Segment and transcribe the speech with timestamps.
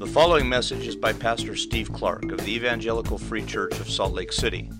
[0.00, 4.14] The following message is by Pastor Steve Clark of the Evangelical Free Church of Salt
[4.14, 4.70] Lake City.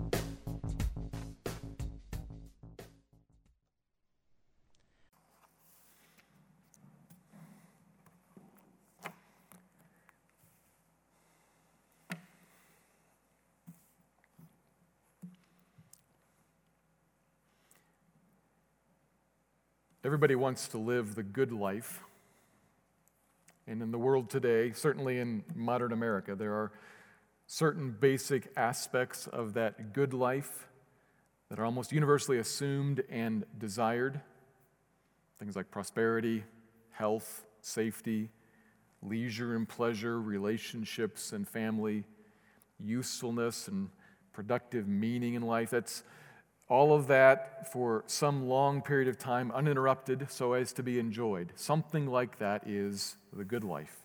[20.12, 22.04] Everybody wants to live the good life.
[23.66, 26.74] And in the world today, certainly in modern America, there are
[27.48, 30.68] certain basic aspects of that good life
[31.48, 34.20] that are almost universally assumed and desired.
[35.40, 36.44] Things like prosperity,
[36.90, 38.32] health, safety,
[39.02, 42.04] leisure and pleasure, relationships and family,
[42.82, 43.88] usefulness and
[44.34, 45.70] productive meaning in life.
[45.70, 46.04] That's
[46.72, 51.52] all of that for some long period of time, uninterrupted, so as to be enjoyed.
[51.56, 53.98] Something like that is the good life.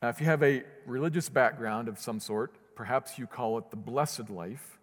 [0.00, 3.76] Now, if you have a religious background of some sort, perhaps you call it the
[3.76, 4.78] blessed life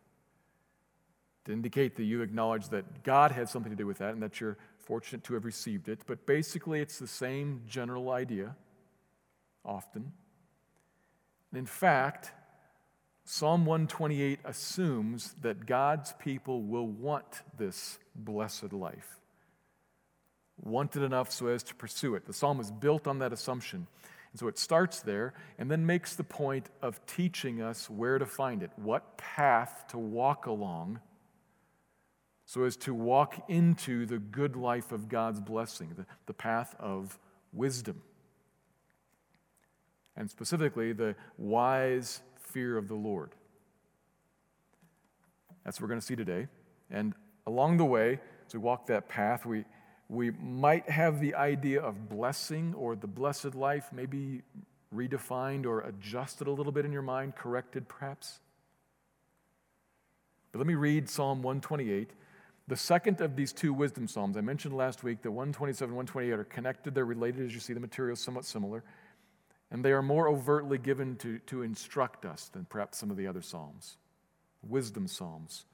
[1.46, 4.42] to indicate that you acknowledge that God had something to do with that and that
[4.42, 6.02] you're fortunate to have received it.
[6.06, 8.58] But basically, it's the same general idea,
[9.64, 10.12] often.
[11.54, 12.34] In fact,
[13.34, 19.22] Psalm 128 assumes that God's people will want this blessed life,
[20.62, 22.26] want it enough so as to pursue it.
[22.26, 23.88] The psalm is built on that assumption.
[24.34, 28.26] And so it starts there and then makes the point of teaching us where to
[28.26, 31.00] find it, what path to walk along
[32.46, 37.18] so as to walk into the good life of God's blessing, the, the path of
[37.54, 38.02] wisdom.
[40.18, 42.22] And specifically, the wise
[42.52, 43.32] fear of the Lord.
[45.64, 46.48] That's what we're going to see today.
[46.90, 47.14] And
[47.46, 49.66] along the way, as we walk that path, we,
[50.10, 54.42] we might have the idea of blessing or the blessed life maybe
[54.94, 58.40] redefined or adjusted a little bit in your mind, corrected perhaps.
[60.52, 62.12] But let me read Psalm 128.
[62.68, 66.34] The second of these two wisdom psalms, I mentioned last week that 127 and 128
[66.34, 66.94] are connected.
[66.94, 68.84] They're related as you see, the material is somewhat similar.
[69.72, 73.28] And they are more overtly given to, to instruct us than perhaps some of the
[73.28, 73.98] other Psalms,
[74.62, 75.66] wisdom Psalms.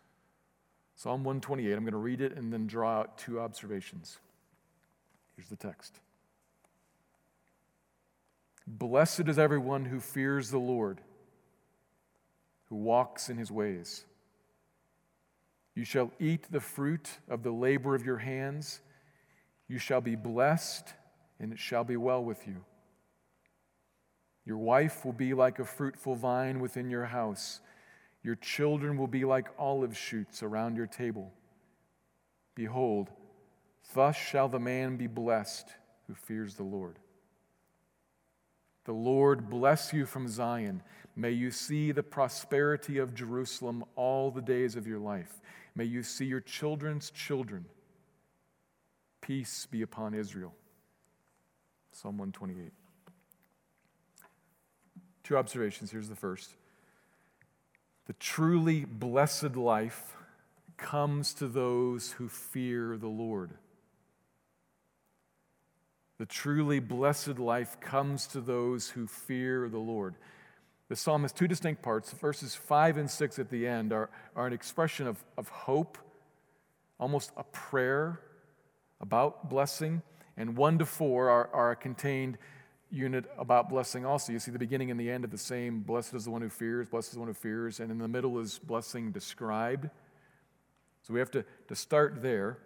[0.96, 4.20] Psalm 128, I'm going to read it and then draw out two observations.
[5.36, 6.00] Here's the text
[8.68, 11.00] Blessed is everyone who fears the Lord,
[12.70, 14.06] who walks in his ways.
[15.74, 18.82] You shall eat the fruit of the labor of your hands.
[19.68, 20.92] You shall be blessed,
[21.40, 22.66] and it shall be well with you.
[24.48, 27.60] Your wife will be like a fruitful vine within your house.
[28.24, 31.34] Your children will be like olive shoots around your table.
[32.56, 33.10] Behold,
[33.94, 35.68] thus shall the man be blessed
[36.08, 36.98] who fears the Lord.
[38.86, 40.82] The Lord bless you from Zion.
[41.14, 45.42] May you see the prosperity of Jerusalem all the days of your life.
[45.76, 47.66] May you see your children's children.
[49.20, 50.54] Peace be upon Israel.
[51.92, 52.72] Psalm 128.
[55.28, 55.92] Two observations.
[55.92, 56.54] Here's the first
[58.06, 60.16] The truly blessed life
[60.78, 63.52] comes to those who fear the Lord.
[66.18, 70.16] The truly blessed life comes to those who fear the Lord.
[70.88, 72.14] The psalm has two distinct parts.
[72.14, 75.98] Verses 5 and 6 at the end are, are an expression of, of hope,
[77.02, 78.22] almost a prayer
[79.02, 80.04] about blessing.
[80.38, 82.38] And 1 to 4 are, are contained
[82.92, 84.32] unit about blessing also.
[84.32, 86.50] You see the beginning and the end of the same blessed is the one who
[86.50, 89.90] fears, blessed is the one who fears, and in the middle is blessing described.
[91.04, 92.60] So we have to, to start there.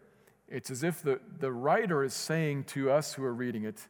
[0.48, 3.88] It's as if the, the writer is saying to us who are reading it,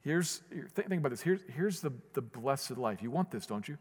[0.00, 0.42] here's,
[0.74, 3.02] think, think about this, here's, here's the, the blessed life.
[3.02, 3.76] You want this, don't you?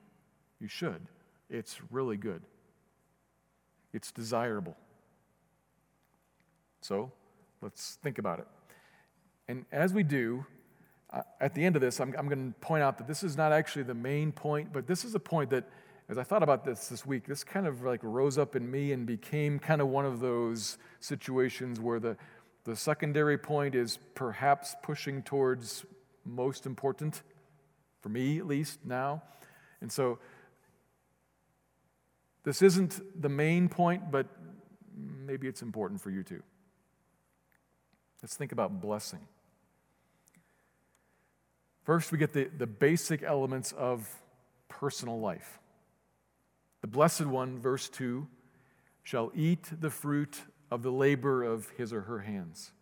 [0.60, 1.08] You should.
[1.50, 2.42] It's really good,
[3.94, 4.76] it's desirable.
[6.82, 7.12] So
[7.62, 8.48] let's think about it.
[9.48, 10.46] And as we do,
[11.40, 13.52] at the end of this, I'm, I'm going to point out that this is not
[13.52, 15.64] actually the main point, but this is a point that,
[16.10, 18.92] as I thought about this this week, this kind of like rose up in me
[18.92, 22.18] and became kind of one of those situations where the,
[22.66, 25.86] the secondary point is perhaps pushing towards
[26.26, 27.24] most important,
[28.02, 29.24] for me at least now.
[29.80, 30.20] And so
[32.44, 34.28] this isn't the main point, but
[35.26, 36.44] maybe it's important for you too.
[38.22, 39.28] Let's think about blessing.
[41.88, 44.14] First, we get the, the basic elements of
[44.68, 45.58] personal life.
[46.82, 48.28] The Blessed One, verse 2,
[49.04, 50.38] shall eat the fruit
[50.70, 52.74] of the labor of his or her hands.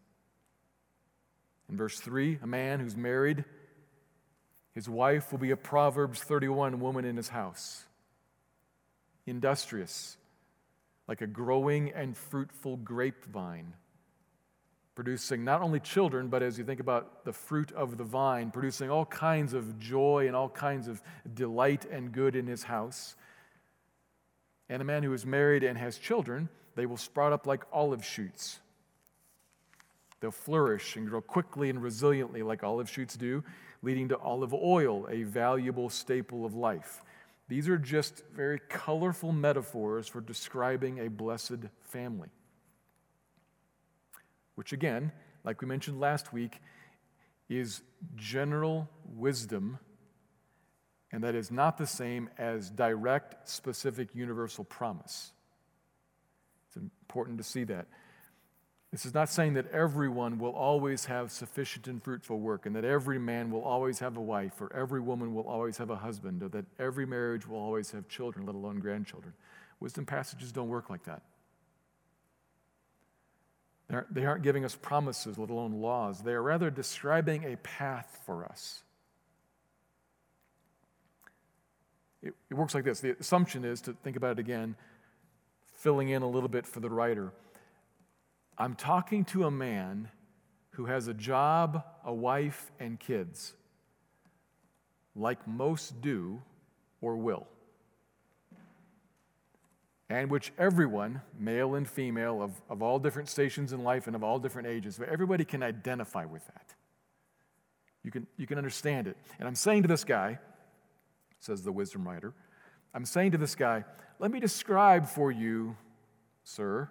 [1.70, 3.46] In verse 3, a man who's married,
[4.74, 7.84] his wife will be a Proverbs 31 woman in his house,
[9.28, 10.18] industrious,
[11.08, 13.76] like a growing and fruitful grapevine,
[14.96, 18.90] producing not only children, but as you think about the fruit of the vine, producing
[18.90, 21.02] all kinds of joy and all kinds of
[21.34, 23.16] delight and good in his house.
[24.70, 28.04] And a man who is married and has children, they will sprout up like olive
[28.06, 28.60] shoots.
[30.22, 33.44] They'll flourish and grow quickly and resiliently, like olive shoots do,
[33.84, 37.04] leading to olive oil, a valuable staple of life.
[37.48, 42.30] These are just very colorful metaphors for describing a blessed family.
[44.56, 45.12] Which, again,
[45.44, 46.62] like we mentioned last week,
[47.48, 47.82] is
[48.16, 49.80] general wisdom
[51.16, 55.32] and that is not the same as direct, specific, universal promise.
[56.68, 57.88] It's important to see that.
[58.92, 62.84] This is not saying that everyone will always have sufficient and fruitful work, and that
[62.84, 66.44] every man will always have a wife, or every woman will always have a husband,
[66.44, 69.34] or that every marriage will always have children, let alone grandchildren.
[69.80, 71.22] Wisdom passages don't work like that.
[73.88, 76.22] They aren't giving us promises, let alone laws.
[76.22, 78.82] They are rather describing a path for us.
[82.24, 84.76] It, it works like this the assumption is to think about it again,
[85.78, 87.32] filling in a little bit for the writer.
[88.58, 90.10] I'm talking to a man
[90.72, 93.54] who has a job, a wife, and kids,
[95.16, 96.42] like most do
[97.02, 97.48] or will,
[100.10, 104.24] and which everyone, male and female, of, of all different stations in life and of
[104.24, 106.76] all different ages, everybody can identify with that.
[108.04, 109.18] You can, you can understand it.
[109.40, 110.38] And I'm saying to this guy,
[111.40, 112.34] says the wisdom writer.
[112.94, 113.84] I'm saying to this guy,
[114.20, 115.76] let me describe for you,
[116.44, 116.90] sir,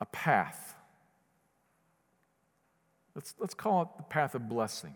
[0.00, 0.76] a path.
[3.14, 4.94] Let's, let's call it the path of blessing.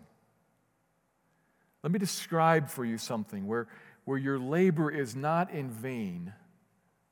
[1.83, 3.67] Let me describe for you something where,
[4.09, 6.33] where your labor is not in vain,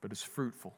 [0.02, 0.74] but is fruitful.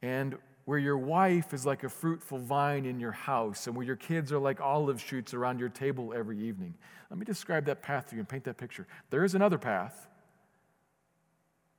[0.00, 3.96] And where your wife is like a fruitful vine in your house, and where your
[3.96, 6.72] kids are like olive shoots around your table every evening.
[7.10, 8.86] Let me describe that path to you and paint that picture.
[9.10, 10.08] There is another path,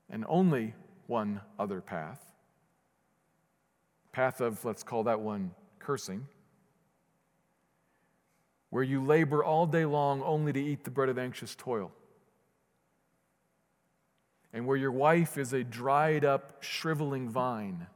[0.07, 0.75] and only
[1.07, 2.23] one other path.
[4.11, 6.27] Path of, let's call that one cursing,
[8.75, 11.93] where you labor all day long only to eat the bread of anxious toil
[14.51, 17.87] and where your wife is a dried up, shriveling vine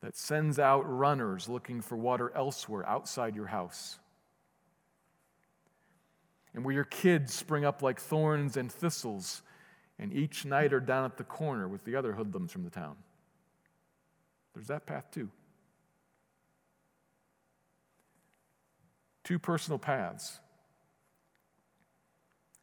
[0.00, 4.00] that sends out runners looking for water elsewhere outside your house.
[6.52, 9.40] And where your kids spring up like thorns and thistles,
[10.00, 12.96] and each night are down at the corner with the other hoodlums from the town.
[14.52, 15.30] There's that path too.
[19.24, 20.40] Two personal paths.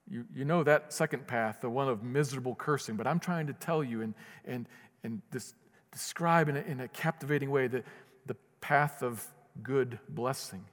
[0.10, 3.54] You, you know that second path, the one of miserable cursing, but I'm trying to
[3.54, 4.14] tell you and,
[4.46, 4.68] and,
[5.04, 5.54] and this
[5.92, 7.84] describe in a, in a captivating way the,
[8.26, 9.26] the path of
[9.62, 10.64] good blessing.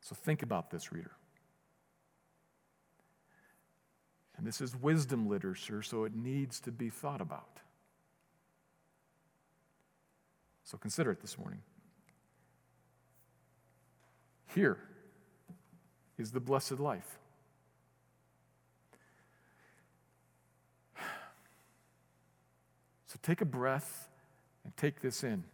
[0.00, 1.12] So think about this, reader.
[4.36, 7.60] And this is wisdom literature, so it needs to be thought about.
[10.64, 11.60] So consider it this morning.
[14.54, 14.78] Here
[16.16, 17.18] is the blessed life.
[23.06, 24.08] So take a breath
[24.64, 25.44] and take this in.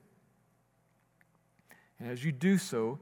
[1.98, 2.98] And as you do so,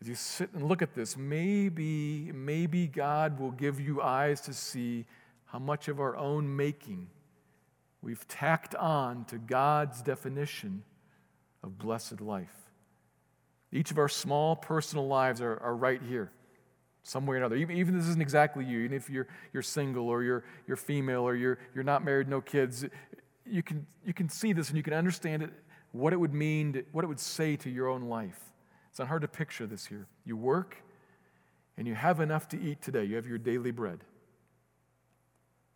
[0.00, 4.52] as you sit and look at this, maybe, maybe God will give you eyes to
[4.52, 5.04] see
[5.46, 7.08] how much of our own making
[8.02, 10.82] we've tacked on to God's definition
[11.62, 12.65] of blessed life.
[13.72, 16.30] Each of our small personal lives are, are right here,
[17.02, 17.56] somewhere or another.
[17.56, 21.22] Even, even this isn't exactly you, even if you're, you're single or you're, you're female
[21.22, 22.84] or you're, you're not married, no kids,
[23.44, 25.50] you can, you can see this and you can understand it,
[25.92, 28.38] what it would mean, to, what it would say to your own life.
[28.90, 30.06] It's not hard to picture this here.
[30.24, 30.82] You work
[31.76, 33.04] and you have enough to eat today.
[33.04, 34.00] You have your daily bread,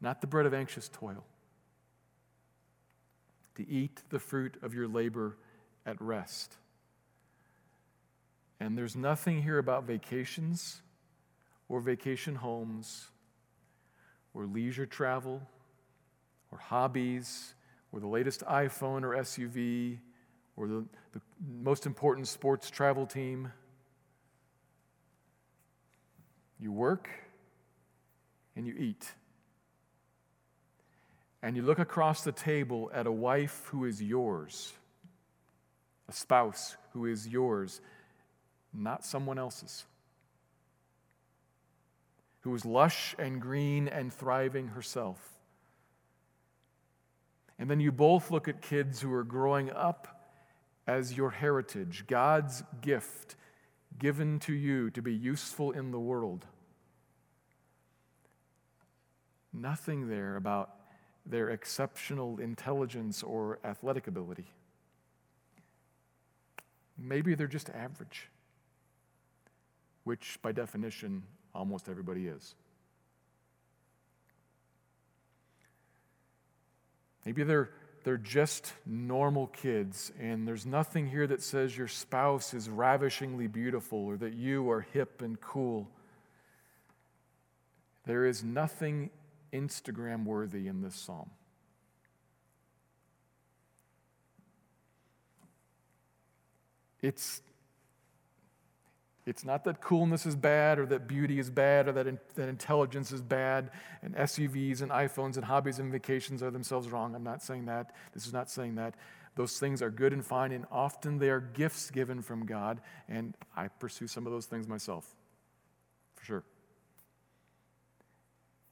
[0.01, 1.25] not the bread of anxious toil.
[3.57, 5.37] To eat the fruit of your labor
[5.85, 6.57] at rest.
[8.61, 10.83] And there's nothing here about vacations
[11.69, 13.09] or vacation homes
[14.35, 15.41] or leisure travel
[16.53, 17.55] or hobbies
[17.93, 19.99] or the latest iPhone or SUV,
[20.57, 21.21] or the, the
[21.63, 23.51] most important sports travel team.
[26.61, 27.09] You work
[28.55, 29.13] and you eat.
[31.43, 34.75] And you look across the table at a wife who is yours,
[36.09, 37.81] a spouse who is yours,
[38.73, 39.85] not someone else's,
[42.41, 45.19] who is lush and green and thriving herself.
[47.59, 50.21] And then you both look at kids who are growing up
[50.87, 53.37] as your heritage, God's gift
[53.99, 56.47] given to you to be useful in the world.
[59.53, 60.71] Nothing there about
[61.27, 64.47] their exceptional intelligence or athletic ability.
[66.99, 68.31] Maybe they're just average,
[70.05, 71.23] which by definition
[71.55, 72.55] almost everybody is.
[77.25, 77.71] Maybe they're,
[78.05, 83.99] they're just normal kids, and there's nothing here that says your spouse is ravishingly beautiful
[83.99, 85.89] or that you are hip and cool.
[88.07, 89.11] There is nothing
[89.53, 91.31] Instagram worthy in this psalm.
[97.03, 97.41] It's,
[99.31, 102.49] it's not that coolness is bad or that beauty is bad or that, in, that
[102.49, 103.71] intelligence is bad
[104.03, 107.15] and SUVs and iPhones and hobbies and vacations are themselves wrong.
[107.15, 107.95] I'm not saying that.
[108.13, 108.97] This is not saying that.
[109.37, 113.37] Those things are good and fine, and often they are gifts given from God, and
[113.57, 115.15] I pursue some of those things myself,
[116.17, 116.45] for sure.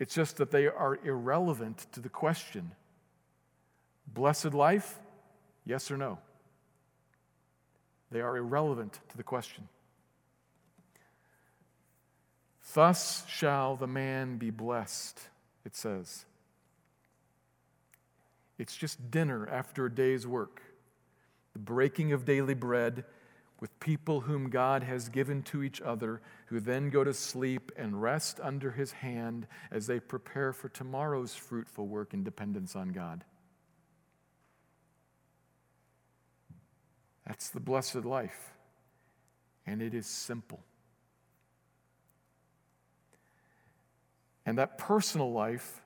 [0.01, 2.73] It's just that they are irrelevant to the question
[4.13, 4.99] blessed life,
[5.65, 6.19] yes or no?
[8.11, 9.69] They are irrelevant to the question.
[12.75, 15.19] Thus shall the man be blessed,
[15.65, 16.27] it says.
[18.59, 20.63] It's just dinner after a day's work,
[21.53, 23.05] the breaking of daily bread
[23.61, 28.01] with people whom God has given to each other, who then go to sleep and
[28.01, 33.25] rest under his hand as they prepare for tomorrow's fruitful work and dependence on God.
[37.27, 38.55] That's the blessed life.
[39.67, 40.61] And it is simple.
[44.49, 45.83] And that personal life,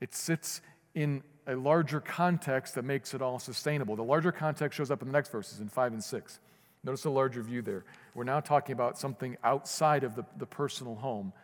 [0.00, 0.62] it sits
[0.94, 3.94] in a larger context that makes it all sustainable.
[3.94, 6.40] The larger context shows up in the next verses in 5 and 6.
[6.82, 7.84] Notice the larger view there.
[8.14, 11.34] We're now talking about something outside of the, the personal home.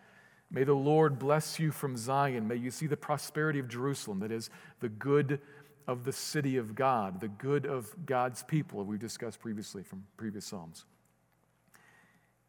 [0.50, 2.48] May the Lord bless you from Zion.
[2.48, 4.48] May you see the prosperity of Jerusalem, that is,
[4.80, 5.40] the good
[5.86, 10.46] of the city of God, the good of God's people, we've discussed previously from previous
[10.46, 10.86] Psalms.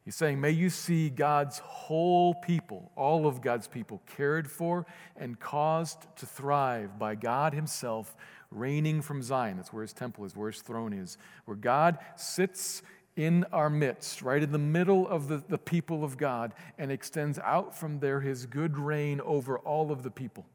[0.03, 5.39] He's saying, May you see God's whole people, all of God's people, cared for and
[5.39, 8.15] caused to thrive by God Himself
[8.51, 9.57] reigning from Zion.
[9.57, 12.83] That's where his temple is, where his throne is, where God sits
[13.15, 17.39] in our midst, right in the middle of the, the people of God, and extends
[17.39, 20.45] out from there his good reign over all of the people.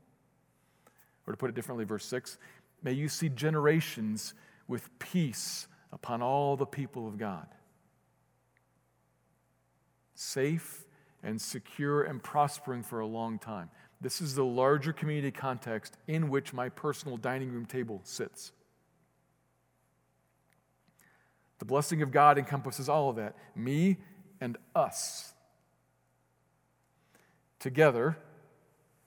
[1.26, 2.38] Or to put it differently, verse 6
[2.82, 4.34] may you see generations
[4.68, 7.46] with peace upon all the people of God.
[10.16, 10.84] Safe
[11.22, 13.70] and secure and prospering for a long time.
[14.00, 18.52] This is the larger community context in which my personal dining room table sits.
[21.58, 23.98] The blessing of God encompasses all of that me
[24.40, 25.32] and us.
[27.58, 28.18] Together,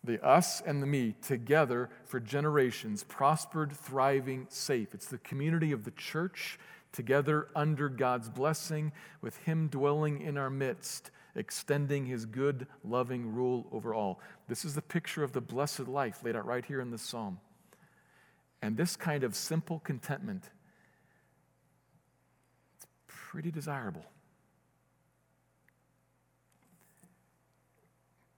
[0.03, 4.93] the us and the me, together for generations, prospered, thriving, safe.
[4.93, 6.57] It's the community of the church,
[6.91, 8.91] together under God's blessing,
[9.21, 14.19] with Him dwelling in our midst extending his good, loving rule over all.
[14.47, 17.39] This is the picture of the blessed life laid out right here in the psalm.
[18.61, 20.43] And this kind of simple contentment,
[22.75, 24.05] it's pretty desirable.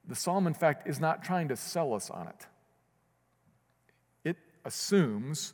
[0.07, 2.45] The psalm, in fact, is not trying to sell us on it.
[4.23, 5.53] It assumes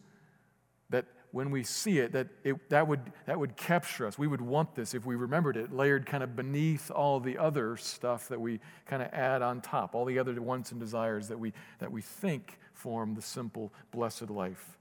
[1.32, 4.18] when we see it, that it, that, would, that would capture us.
[4.18, 7.78] We would want this if we remembered it, layered kind of beneath all the other
[7.78, 11.40] stuff that we kind of add on top, all the other wants and desires that
[11.40, 14.78] we, that we think form the simple, blessed life.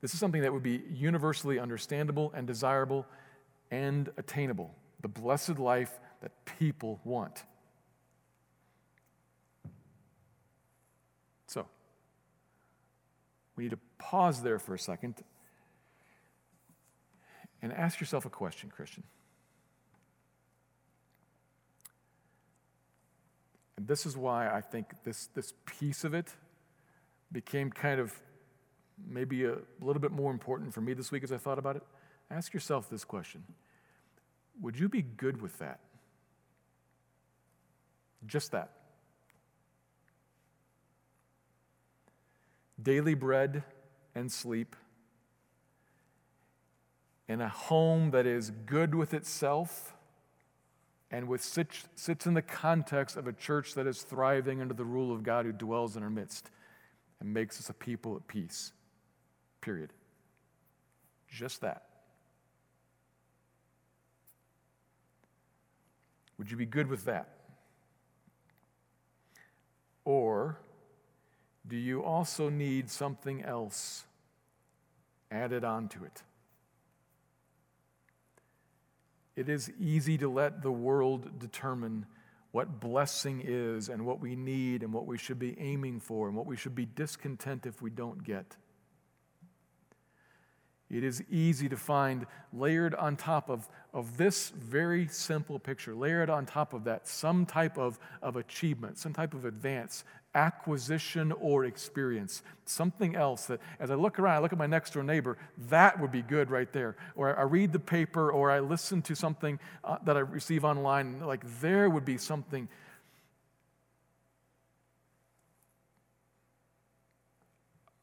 [0.00, 3.06] This is something that would be universally understandable and desirable
[3.70, 4.74] and attainable.
[5.02, 7.44] The blessed life that people want.
[11.46, 11.66] So,
[13.56, 15.16] we need to Pause there for a second
[17.62, 19.02] and ask yourself a question, Christian.
[23.76, 26.32] And this is why I think this, this piece of it
[27.32, 28.12] became kind of
[29.08, 31.82] maybe a little bit more important for me this week as I thought about it.
[32.30, 33.44] Ask yourself this question
[34.60, 35.80] Would you be good with that?
[38.26, 38.72] Just that.
[42.82, 43.62] Daily bread
[44.16, 44.74] and sleep,
[47.28, 49.94] in a home that is good with itself
[51.10, 54.84] and with sits, sits in the context of a church that is thriving under the
[54.84, 56.50] rule of God who dwells in our midst
[57.20, 58.72] and makes us a people at peace.
[59.60, 59.92] Period.
[61.28, 61.82] Just that.
[66.38, 67.28] Would you be good with that?
[70.04, 70.58] Or
[71.68, 74.04] do you also need something else
[75.30, 76.22] added onto it?
[79.34, 82.06] It is easy to let the world determine
[82.52, 86.36] what blessing is and what we need and what we should be aiming for and
[86.36, 88.56] what we should be discontent if we don't get.
[90.88, 96.30] It is easy to find layered on top of, of this very simple picture, layered
[96.30, 100.04] on top of that, some type of, of achievement, some type of advance,
[100.36, 102.42] acquisition or experience.
[102.66, 105.38] Something else that, as I look around, I look at my next door neighbor,
[105.70, 106.94] that would be good right there.
[107.16, 111.20] Or I read the paper or I listen to something uh, that I receive online,
[111.20, 112.68] like there would be something.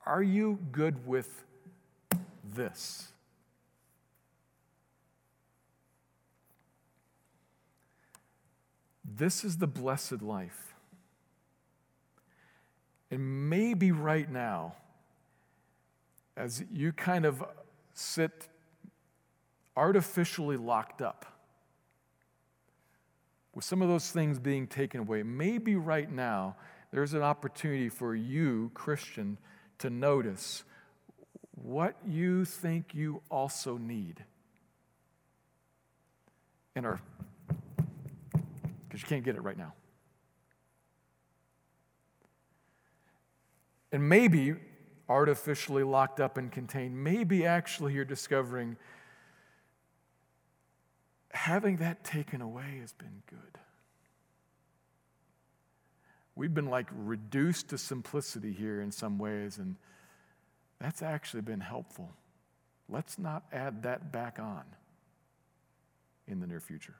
[0.05, 1.45] Are you good with
[2.43, 3.09] this?
[9.05, 10.72] This is the blessed life.
[13.13, 14.73] And maybe right now,
[16.35, 17.43] as you kind of
[17.93, 18.47] sit
[19.77, 21.27] artificially locked up,
[23.53, 26.55] with some of those things being taken away, maybe right now
[26.89, 29.37] there's an opportunity for you, Christian,
[29.77, 30.63] to notice
[31.51, 34.23] what you think you also need.
[36.75, 36.99] In our,
[38.87, 39.73] because you can't get it right now.
[43.93, 44.55] And maybe
[45.07, 47.01] artificially locked up and contained.
[47.01, 48.75] Maybe actually you're discovering
[51.29, 53.59] having that taken away has been good.
[56.35, 59.75] We've been like reduced to simplicity here in some ways, and
[60.79, 62.11] that's actually been helpful.
[62.89, 64.63] Let's not add that back on
[66.27, 66.95] in the near future.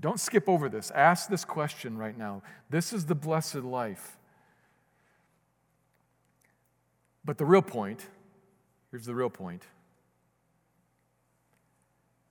[0.00, 0.90] Don't skip over this.
[0.90, 2.42] Ask this question right now.
[2.70, 4.18] This is the blessed life.
[7.24, 8.06] But the real point
[8.90, 9.62] here's the real point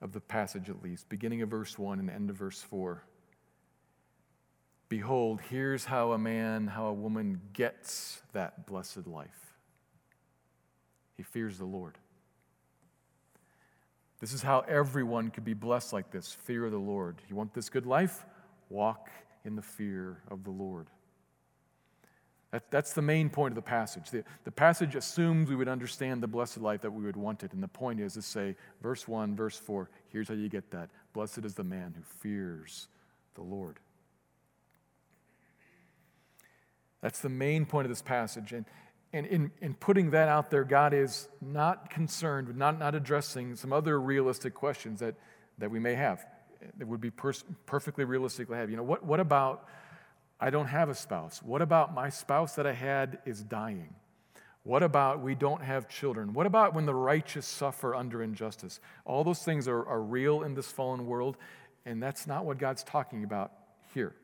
[0.00, 3.02] of the passage, at least, beginning of verse 1 and end of verse 4.
[4.88, 9.54] Behold, here's how a man, how a woman gets that blessed life.
[11.16, 11.98] He fears the Lord.
[14.20, 17.20] This is how everyone could be blessed like this fear of the Lord.
[17.28, 18.24] You want this good life?
[18.70, 19.10] Walk
[19.44, 20.86] in the fear of the Lord.
[22.50, 24.10] That, that's the main point of the passage.
[24.10, 27.52] The, the passage assumes we would understand the blessed life that we would want it.
[27.52, 30.88] And the point is to say, verse 1, verse 4, here's how you get that.
[31.12, 32.88] Blessed is the man who fears
[33.34, 33.78] the Lord.
[37.02, 38.52] That's the main point of this passage.
[38.52, 38.64] And,
[39.12, 43.72] and in, in putting that out there, God is not concerned, not, not addressing some
[43.72, 45.14] other realistic questions that,
[45.58, 46.24] that we may have.
[46.78, 48.70] That would be pers- perfectly realistic to have.
[48.70, 49.68] You know, what, what about
[50.40, 51.42] I don't have a spouse?
[51.42, 53.94] What about my spouse that I had is dying?
[54.64, 56.34] What about we don't have children?
[56.34, 58.80] What about when the righteous suffer under injustice?
[59.04, 61.36] All those things are, are real in this fallen world,
[61.84, 63.52] and that's not what God's talking about
[63.94, 64.14] here.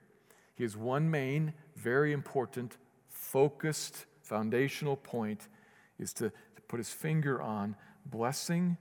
[0.57, 2.77] He has one main, very important,
[3.09, 5.49] focused foundational point
[5.99, 8.77] is to, to put his finger on blessing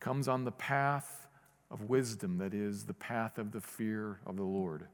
[0.00, 1.26] comes on the path
[1.70, 4.86] of wisdom, that is, the path of the fear of the Lord.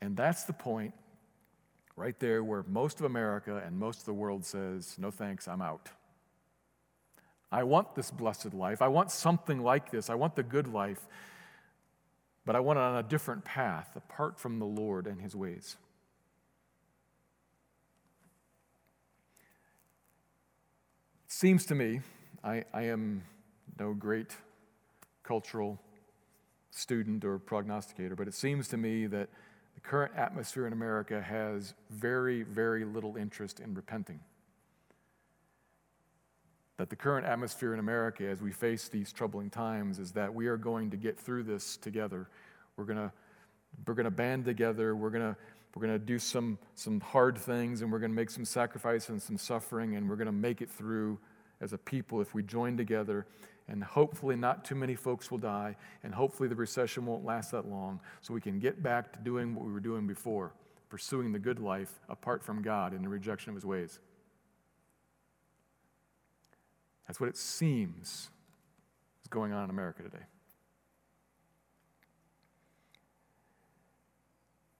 [0.00, 0.94] And that's the point
[1.96, 5.62] right there where most of America and most of the world says, No thanks, I'm
[5.62, 5.90] out.
[7.50, 8.80] I want this blessed life.
[8.80, 10.08] I want something like this.
[10.08, 11.06] I want the good life
[12.44, 15.76] but I went on a different path apart from the Lord and his ways.
[21.26, 22.00] It seems to me,
[22.42, 23.22] I, I am
[23.78, 24.36] no great
[25.22, 25.80] cultural
[26.70, 29.28] student or prognosticator, but it seems to me that
[29.74, 34.20] the current atmosphere in America has very, very little interest in repenting
[36.78, 40.46] that the current atmosphere in America as we face these troubling times is that we
[40.46, 42.28] are going to get through this together.
[42.76, 43.12] We're going to
[43.86, 44.96] we're going to band together.
[44.96, 45.36] We're going to
[45.74, 49.08] we're going to do some some hard things and we're going to make some sacrifice
[49.08, 51.18] and some suffering and we're going to make it through
[51.60, 53.26] as a people if we join together.
[53.68, 57.66] and hopefully not too many folks will die, and hopefully the recession won't last that
[57.68, 60.52] long, so we can get back to doing what we were doing before,
[60.88, 64.00] pursuing the good life apart from God in the rejection of his ways.
[67.12, 68.30] That's what it seems
[69.20, 70.24] is going on in America today.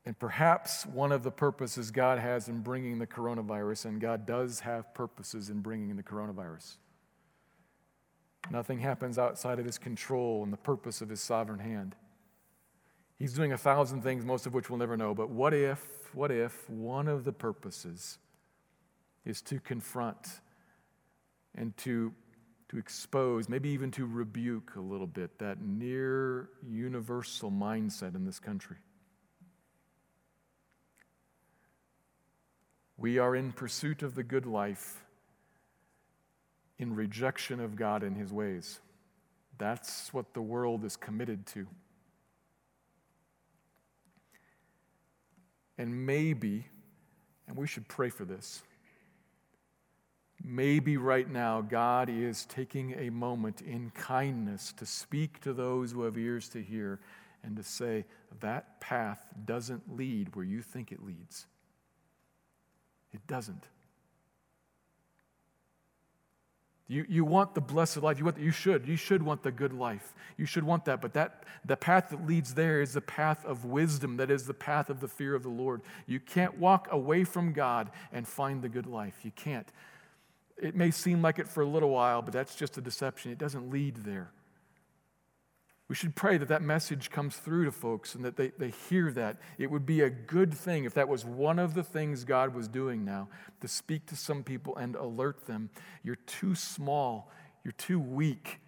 [0.07, 4.61] And perhaps one of the purposes God has in bringing the coronavirus, and God does
[4.61, 6.77] have purposes in bringing the coronavirus.
[8.51, 11.95] Nothing happens outside of his control and the purpose of his sovereign hand.
[13.19, 15.15] He's doing a thousand things, most of which we'll never know.
[15.15, 18.17] But what if, what if one of the purposes
[19.27, 20.41] is to confront
[21.55, 22.15] and to,
[22.73, 28.39] to expose, maybe even to rebuke a little bit, that near universal mindset in this
[28.39, 28.79] country?
[32.97, 35.05] We are in pursuit of the good life
[36.79, 38.81] in rejection of God and his ways.
[39.59, 41.67] That's what the world is committed to.
[45.77, 46.67] And maybe,
[47.47, 48.63] and we should pray for this,
[50.45, 56.03] maybe right now God is taking a moment in kindness to speak to those who
[56.03, 57.01] have ears to hear
[57.45, 58.05] and to say,
[58.41, 61.47] that path doesn't lead where you think it leads.
[63.13, 63.69] It doesn't.
[66.89, 68.19] You, you want the blessed life.
[68.19, 68.87] You, want, you should.
[68.87, 70.15] You should want the good life.
[70.37, 71.01] You should want that.
[71.01, 74.19] But that, the path that leads there is the path of wisdom.
[74.19, 75.81] That is the path of the fear of the Lord.
[76.07, 79.21] You can't walk away from God and find the good life.
[79.23, 79.69] You can't.
[80.61, 83.33] It may seem like it for a little while, but that's just a deception.
[83.33, 84.33] It doesn't lead there.
[85.93, 89.13] We should pray that that message comes through to folks and that they, they hear
[89.13, 89.37] that.
[89.59, 92.67] It would be a good thing if that was one of the things God was
[92.67, 93.29] doing now
[93.61, 95.69] to speak to some people and alert them.
[96.03, 97.31] You're too small,
[97.63, 98.61] you're too weak.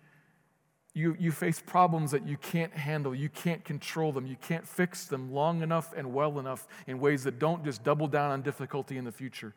[0.92, 5.06] You, you face problems that you can't handle, you can't control them, you can't fix
[5.06, 8.98] them long enough and well enough in ways that don't just double down on difficulty
[8.98, 9.54] in the future.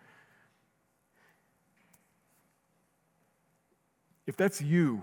[4.27, 5.01] If that's you,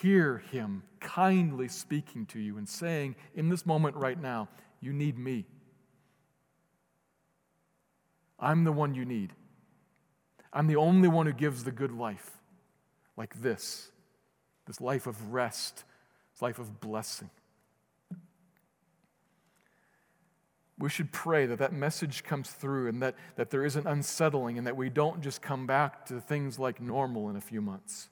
[0.00, 4.48] hear him kindly speaking to you and saying, in this moment right now,
[4.80, 5.44] you need me.
[8.38, 9.32] I'm the one you need.
[10.52, 12.30] I'm the only one who gives the good life,
[13.16, 13.90] like this
[14.66, 15.84] this life of rest,
[16.32, 17.28] this life of blessing.
[20.84, 24.66] We should pray that that message comes through and that, that there isn't unsettling and
[24.66, 28.10] that we don't just come back to things like normal in a few months.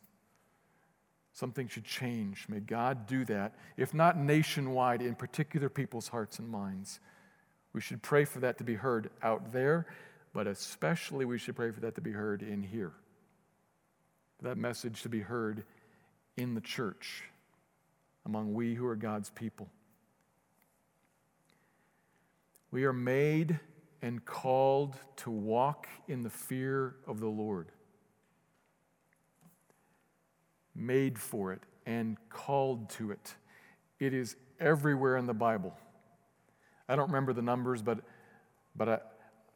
[1.34, 2.46] Something should change.
[2.48, 6.98] May God do that, if not nationwide, in particular people's hearts and minds.
[7.74, 9.84] We should pray for that to be heard out there,
[10.32, 12.92] but especially we should pray for that to be heard in here.
[14.40, 15.64] That message to be heard
[16.38, 17.24] in the church,
[18.24, 19.68] among we who are God's people.
[22.72, 23.60] We are made
[24.00, 27.70] and called to walk in the fear of the Lord
[30.74, 33.34] made for it, and called to it.
[33.98, 35.76] It is everywhere in the Bible.
[36.88, 38.00] I don't remember the numbers, but,
[38.74, 38.98] but I,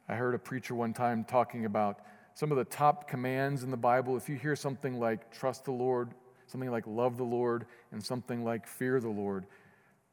[0.09, 1.99] I heard a preacher one time talking about
[2.33, 4.15] some of the top commands in the Bible.
[4.15, 6.11] If you hear something like trust the Lord,
[6.45, 9.45] something like love the Lord, and something like fear the Lord,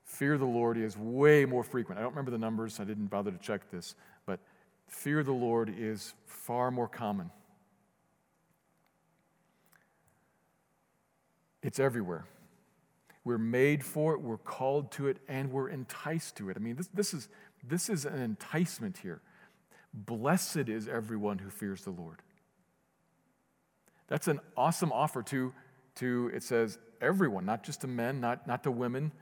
[0.05, 1.99] fear the Lord is way more frequent.
[1.99, 3.95] I don't remember the numbers, I didn't bother to check this,
[4.27, 4.40] but
[4.87, 7.31] fear the Lord is far more common.
[11.62, 12.27] It's everywhere.
[13.25, 16.59] We're made for it, we're called to it, and we're enticed to it.
[16.59, 17.29] I mean, this, this, is,
[17.67, 19.23] this is an enticement here.
[19.95, 22.21] Blessed is everyone who fears the Lord.
[24.09, 25.55] That's an awesome offer to,
[25.97, 29.12] to it says, everyone, not just to men, not, not to women,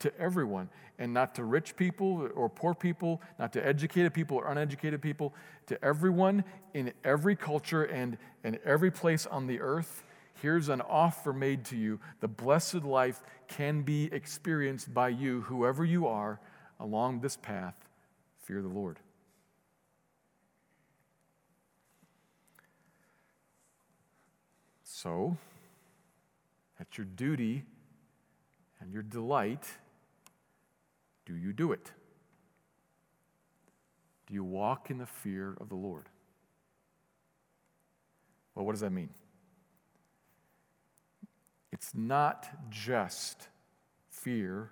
[0.00, 0.68] to everyone.
[0.98, 5.34] And not to rich people or poor people, not to educated people or uneducated people,
[5.66, 10.04] to everyone in every culture and, and every place on the earth
[10.42, 11.98] Here's an offer made to you.
[12.20, 16.40] The blessed life can be experienced by you, whoever you are,
[16.78, 17.74] along this path.
[18.42, 18.98] Fear the Lord.
[24.82, 25.36] So,
[26.78, 27.64] that's your duty
[28.80, 29.64] and your delight,
[31.24, 31.92] do you do it?
[34.26, 36.08] Do you walk in the fear of the Lord?
[38.54, 39.10] Well, what does that mean?
[41.72, 43.48] It's not just
[44.08, 44.70] fear,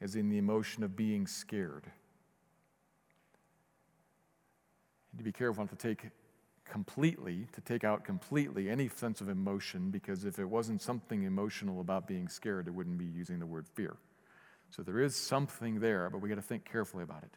[0.00, 1.84] as in the emotion of being scared.
[5.12, 6.10] Need to be careful not to take
[6.70, 11.80] completely, to take out completely any sense of emotion, because if it wasn't something emotional
[11.80, 13.96] about being scared, it wouldn't be using the word fear.
[14.70, 17.36] So there is something there, but we got to think carefully about it.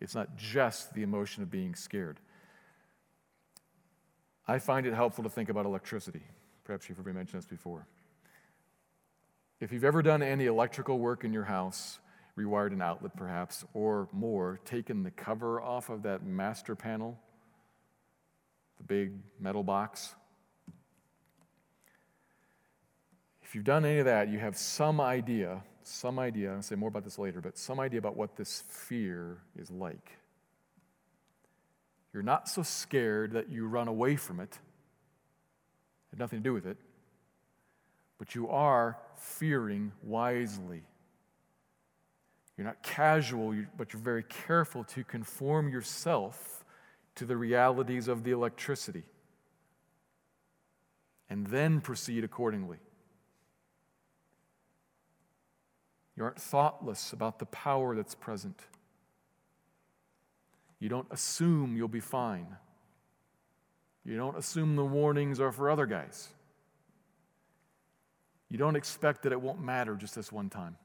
[0.00, 2.20] It's not just the emotion of being scared.
[4.46, 6.22] I find it helpful to think about electricity.
[6.64, 7.86] Perhaps you've heard me mention this before.
[9.60, 11.98] If you've ever done any electrical work in your house,
[12.38, 17.18] rewired an outlet perhaps, or more, taken the cover off of that master panel
[18.78, 20.14] the big metal box.
[23.42, 26.88] If you've done any of that, you have some idea, some idea, I'll say more
[26.88, 30.18] about this later, but some idea about what this fear is like.
[32.12, 34.58] You're not so scared that you run away from it,
[36.10, 36.78] had nothing to do with it,
[38.18, 40.82] but you are fearing wisely.
[42.56, 46.55] You're not casual, but you're very careful to conform yourself
[47.16, 49.04] to the realities of the electricity
[51.28, 52.78] and then proceed accordingly.
[56.16, 58.60] You aren't thoughtless about the power that's present.
[60.78, 62.46] You don't assume you'll be fine.
[64.04, 66.28] You don't assume the warnings are for other guys.
[68.48, 70.76] You don't expect that it won't matter just this one time.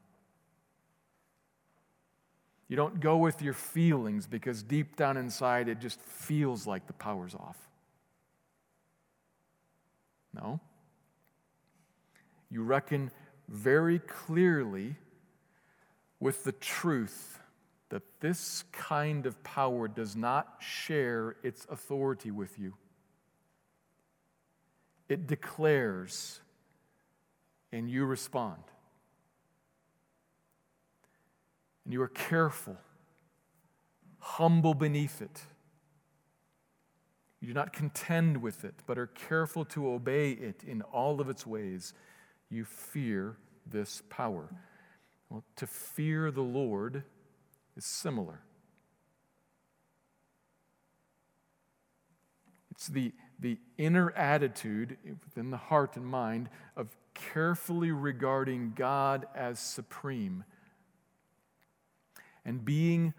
[2.72, 6.94] You don't go with your feelings because deep down inside it just feels like the
[6.94, 7.58] power's off.
[10.34, 10.62] No.
[12.50, 13.12] You reckon
[13.50, 14.96] very clearly
[16.22, 17.42] with the truth
[17.90, 22.76] that this kind of power does not share its authority with you.
[25.10, 26.40] It declares,
[27.74, 28.64] and you respond.
[31.84, 32.78] And you are careful,
[34.20, 35.42] humble beneath it.
[37.40, 41.28] You do not contend with it, but are careful to obey it in all of
[41.28, 41.94] its ways.
[42.50, 44.48] You fear this power.
[45.30, 47.04] Well, to fear the Lord
[47.76, 48.42] is similar.
[52.70, 59.60] It's the, the inner attitude within the heart and mind of carefully regarding God as
[59.60, 60.44] supreme
[62.46, 63.14] and being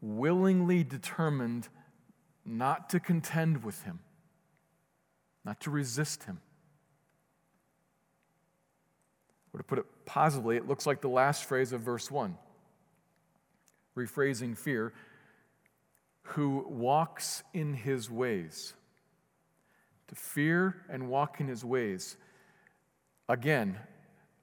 [0.00, 1.68] willingly determined
[2.44, 4.00] not to contend with him,
[5.44, 6.40] not to resist him.
[9.52, 12.36] Or to put it positively, it looks like the last phrase of verse 1,
[13.96, 14.92] rephrasing fear,
[16.22, 18.74] who walks in his ways.
[20.08, 22.16] To fear and walk in his ways.
[23.28, 23.78] Again,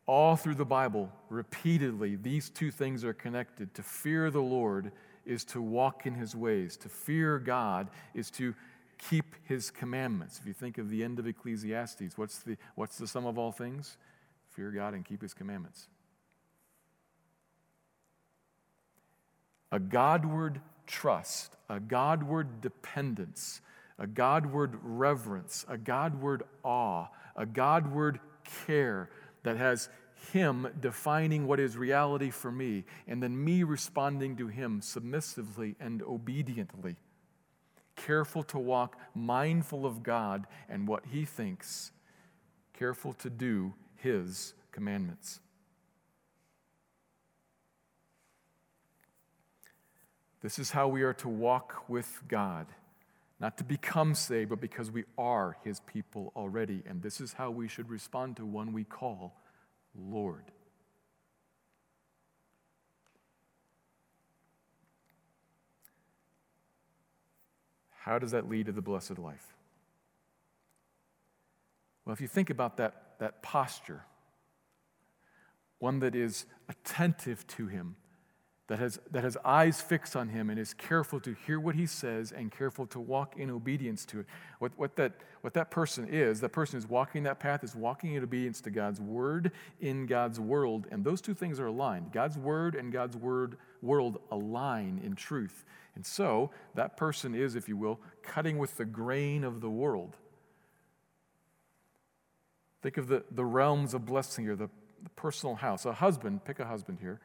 [0.08, 3.74] all through the Bible, repeatedly, these two things are connected.
[3.74, 4.92] To fear the Lord
[5.26, 8.54] is to walk in his ways, to fear God is to
[9.10, 10.40] keep his commandments.
[10.40, 13.52] If you think of the end of Ecclesiastes, what's the, what's the sum of all
[13.52, 13.98] things?
[14.52, 15.88] Fear God and keep his commandments.
[19.72, 23.62] A Godward trust, a Godward dependence,
[23.98, 28.20] a Godward reverence, a Godward awe, a Godward
[28.66, 29.10] care
[29.46, 29.90] that has
[30.34, 36.04] Him defining what is reality for me, and then me responding to Him submissively and
[36.04, 36.98] obediently.
[37.96, 41.92] Careful to walk mindful of God and what He thinks,
[42.74, 45.40] careful to do His commandments.
[50.42, 52.68] This is how we are to walk with God.
[53.40, 56.84] Not to become saved, but because we are his people already.
[56.88, 59.36] And this is how we should respond to one we call
[59.94, 60.52] Lord.
[67.90, 69.56] How does that lead to the blessed life?
[72.06, 74.04] Well, if you think about that, that posture,
[75.80, 77.96] one that is attentive to him,
[78.68, 81.86] that has, that has eyes fixed on him and is careful to hear what he
[81.86, 84.26] says and careful to walk in obedience to it.
[84.58, 88.16] What, what, that, what that person is, that person is walking that path, is walking
[88.16, 90.88] in obedience to God's word in God's world.
[90.90, 92.12] And those two things are aligned.
[92.12, 95.64] God's word and God's word, world align in truth.
[95.94, 100.18] And so that person is, if you will, cutting with the grain of the world.
[102.82, 104.70] Think of the, the realms of blessing here, the,
[105.04, 105.86] the personal house.
[105.86, 107.20] A husband, pick a husband here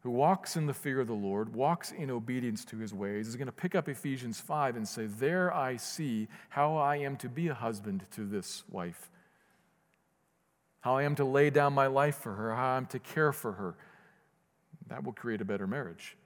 [0.00, 3.36] who walks in the fear of the Lord, walks in obedience to his ways, is
[3.36, 7.28] going to pick up Ephesians 5 and say, There I see how I am to
[7.28, 9.10] be a husband to this wife,
[10.80, 13.52] how I am to lay down my life for her, how I'm to care for
[13.52, 13.74] her.
[14.86, 16.16] That will create a better marriage.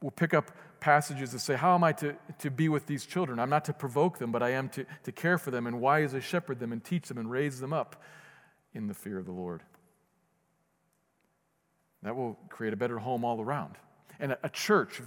[0.00, 3.38] We'll, pick up passages that say, How am I to, to be with these children?
[3.38, 6.20] I'm not to provoke them, but I am to, to care for them and wisely
[6.20, 8.02] shepherd them and teach them and raise them up
[8.74, 9.62] in the fear of the Lord.
[12.02, 13.76] That will create a better home all around.
[14.18, 15.00] And a, church,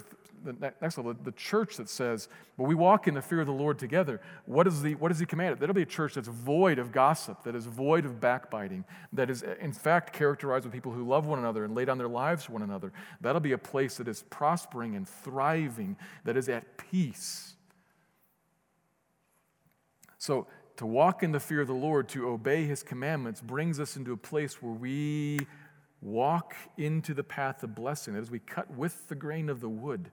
[0.43, 2.27] the next level, the church that says,
[2.57, 5.19] but we walk in the fear of the Lord together, what is, the, what is
[5.19, 5.59] he commanded?
[5.59, 9.43] That'll be a church that's void of gossip, that is void of backbiting, that is
[9.43, 12.53] in fact characterized with people who love one another and lay down their lives for
[12.53, 12.91] one another.
[13.21, 17.55] That'll be a place that is prospering and thriving, that is at peace.
[20.17, 23.95] So to walk in the fear of the Lord, to obey his commandments, brings us
[23.95, 25.47] into a place where we
[26.01, 28.13] walk into the path of blessing.
[28.13, 30.11] That is, we cut with the grain of the wood.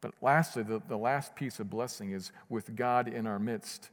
[0.00, 3.90] But lastly, the, the last piece of blessing is with God in our midst.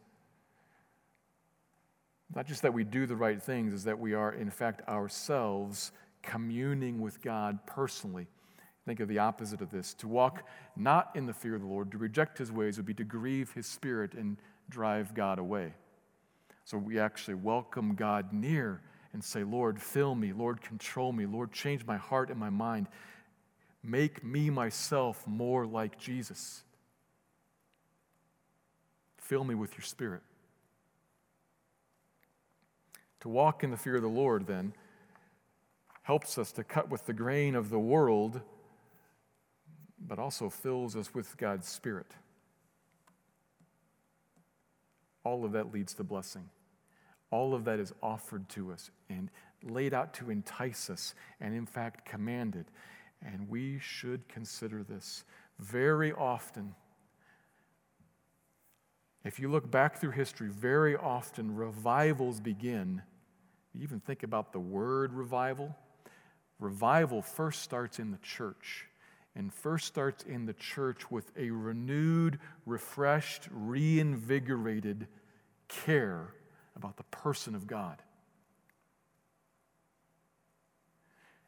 [2.33, 5.91] Not just that we do the right things, is that we are, in fact, ourselves
[6.21, 8.27] communing with God personally.
[8.86, 9.93] Think of the opposite of this.
[9.95, 12.93] To walk not in the fear of the Lord, to reject his ways, would be
[12.95, 14.38] to grieve his spirit and
[14.69, 15.73] drive God away.
[16.63, 18.81] So we actually welcome God near
[19.13, 20.34] and say, Lord, fill me.
[20.34, 21.26] Lord, control me.
[21.26, 22.88] Lord, change my heart and my mind.
[23.84, 26.63] Make me myself more like Jesus.
[29.17, 30.22] Fill me with your spirit.
[33.22, 34.74] To walk in the fear of the Lord, then,
[36.04, 38.39] helps us to cut with the grain of the world,
[40.00, 42.12] but also fills us with God's Spirit.
[45.24, 46.50] All of that leads to blessing.
[47.30, 49.30] All of that is offered to us and
[49.63, 52.66] laid out to entice us, and in fact, commanded.
[53.22, 55.24] And we should consider this
[55.60, 56.76] very often.
[59.26, 63.02] If you look back through history, very often revivals begin.
[63.74, 65.76] You even think about the word revival.
[66.60, 68.88] Revival first starts in the church,
[69.36, 75.08] and first starts in the church with a renewed, refreshed, reinvigorated
[75.68, 76.34] care
[76.78, 78.02] about the person of God.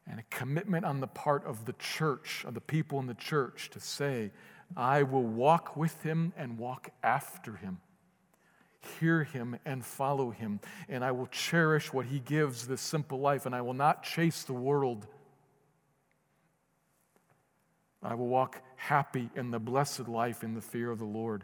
[0.06, 3.70] And a commitment on the part of the church, of the people in the church,
[3.72, 4.32] to say,
[4.76, 7.80] I will walk with him and walk after him,
[9.00, 13.46] hear him and follow him, and I will cherish what he gives this simple life,
[13.46, 15.06] and I will not chase the world.
[18.02, 21.44] I will walk happy in the blessed life in the fear of the Lord.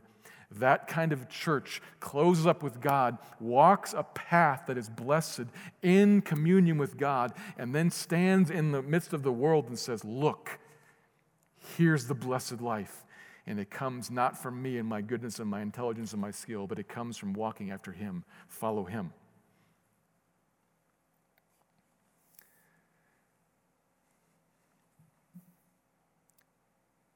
[0.59, 5.45] That kind of church closes up with God, walks a path that is blessed
[5.81, 10.05] in communion with God, and then stands in the midst of the world and says,
[10.05, 10.59] Look,
[11.77, 13.03] here's the blessed life.
[13.47, 16.65] And it comes not from me and my goodness and my intelligence and my skill,
[16.65, 18.23] but it comes from walking after Him.
[18.47, 19.11] Follow Him.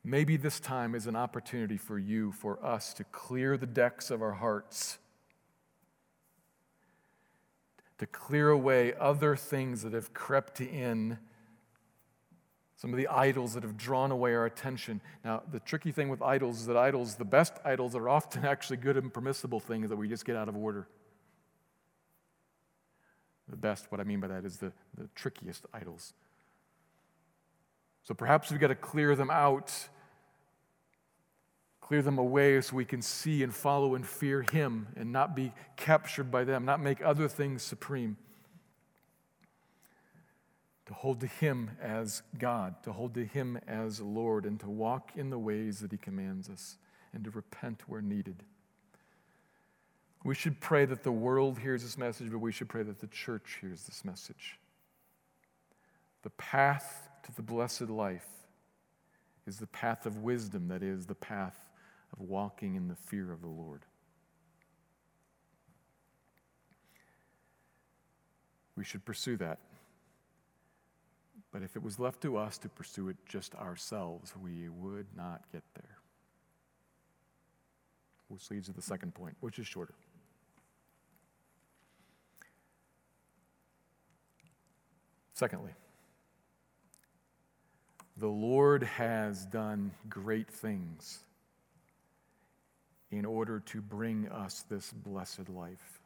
[0.10, 4.24] Maybe this time is an opportunity for you, for us, to clear the decks of
[4.24, 4.98] our hearts,
[8.00, 11.20] to clear away other things that have crept in,
[12.76, 15.00] some of the idols that have drawn away our attention.
[15.24, 18.78] Now, the tricky thing with idols is that idols, the best idols, are often actually
[18.78, 20.88] good and permissible things that we just get out of order.
[23.48, 26.16] The best, what I mean by that, is the, the trickiest idols.
[28.06, 29.72] So perhaps we've got to clear them out
[31.90, 35.54] Clear them away so we can see and follow and fear Him and not be
[35.76, 38.16] captured by them, not make other things supreme.
[40.86, 45.14] To hold to Him as God, to hold to Him as Lord, and to walk
[45.16, 46.78] in the ways that He commands us,
[47.12, 48.44] and to repent where needed.
[50.24, 53.08] We should pray that the world hears this message, but we should pray that the
[53.08, 54.60] church hears this message.
[56.22, 58.30] The path to the blessed life
[59.48, 61.58] is the path of wisdom, that is, the path
[62.20, 63.86] walking in the fear of the Lord.
[68.76, 69.60] We should pursue that.
[71.52, 75.42] But if it was left to us to pursue it just ourselves, we would not
[75.52, 75.98] get there.
[78.28, 79.96] Which leads to the second point, which is shorter.
[85.34, 85.72] Secondly,
[88.18, 91.20] the Lord has done great things
[93.12, 96.00] in order to bring us this blessed life.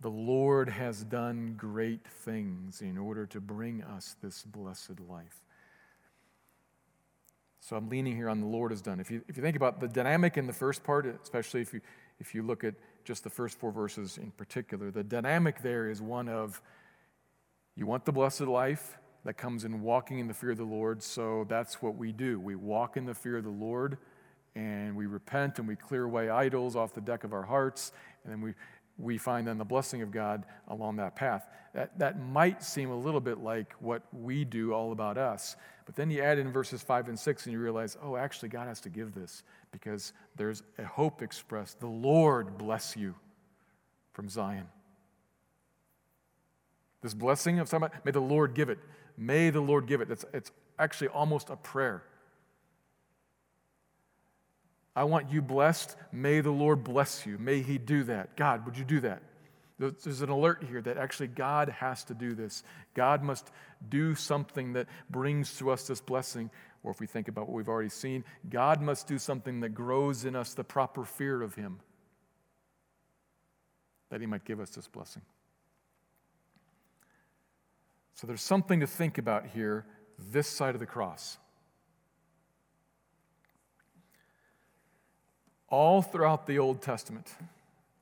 [0.00, 5.42] The Lord has done great things in order to bring us this blessed life.
[7.60, 8.98] So I'm leaning here on the Lord has done.
[8.98, 11.82] If you, if you think about the dynamic in the first part, especially if you,
[12.18, 12.74] if you look at
[13.04, 16.60] just the first four verses in particular, the dynamic there is one of
[17.76, 21.02] you want the blessed life, that comes in walking in the fear of the Lord.
[21.02, 22.40] So that's what we do.
[22.40, 23.98] We walk in the fear of the Lord
[24.54, 27.92] and we repent and we clear away idols off the deck of our hearts.
[28.24, 28.54] And then we,
[28.98, 31.46] we find then the blessing of God along that path.
[31.74, 35.56] That, that might seem a little bit like what we do all about us.
[35.86, 38.66] But then you add in verses 5 and 6 and you realize, oh, actually, God
[38.66, 41.80] has to give this because there's a hope expressed.
[41.80, 43.14] The Lord bless you
[44.12, 44.66] from Zion.
[47.02, 48.78] This blessing of somebody, may the Lord give it.
[49.16, 50.10] May the Lord give it.
[50.10, 52.02] It's, it's actually almost a prayer.
[55.00, 55.96] I want you blessed.
[56.12, 57.38] May the Lord bless you.
[57.38, 58.36] May He do that.
[58.36, 59.22] God, would you do that?
[59.78, 62.62] There's an alert here that actually God has to do this.
[62.92, 63.50] God must
[63.88, 66.50] do something that brings to us this blessing.
[66.82, 70.26] Or if we think about what we've already seen, God must do something that grows
[70.26, 71.80] in us the proper fear of Him,
[74.10, 75.22] that He might give us this blessing.
[78.16, 79.86] So there's something to think about here,
[80.30, 81.38] this side of the cross.
[85.70, 87.28] All throughout the Old Testament,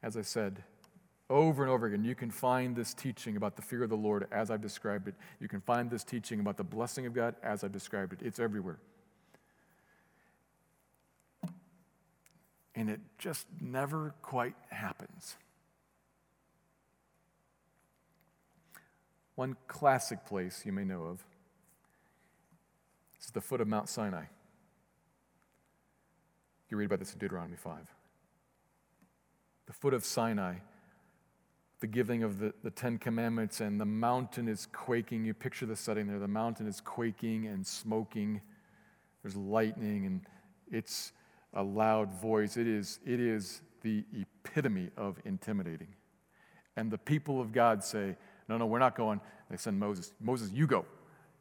[0.03, 0.65] as I said,
[1.31, 4.27] over and over again, you can find this teaching about the fear of the Lord
[4.33, 5.15] as I've described it.
[5.39, 8.21] You can find this teaching about the blessing of God as I've described it.
[8.23, 8.79] It's everywhere.
[12.75, 15.37] And it just never quite happens.
[19.35, 21.25] One classic place you may know of
[23.21, 24.25] is the foot of Mount Sinai.
[26.71, 27.77] You read about this in Deuteronomy 5.
[29.67, 30.57] The foot of Sinai,
[31.81, 35.25] the giving of the, the Ten Commandments, and the mountain is quaking.
[35.25, 36.19] You picture the setting there.
[36.19, 38.41] The mountain is quaking and smoking.
[39.23, 40.21] There's lightning, and
[40.71, 41.13] it's
[41.55, 42.57] a loud voice.
[42.57, 45.89] It is, it is the epitome of intimidating.
[46.77, 48.17] And the people of God say,
[48.49, 49.21] no, no, we're not going.
[49.51, 50.13] They send Moses.
[50.21, 50.85] Moses, you go.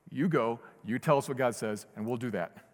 [0.09, 0.59] You go.
[0.85, 2.66] You tell us what God says, and we'll do that.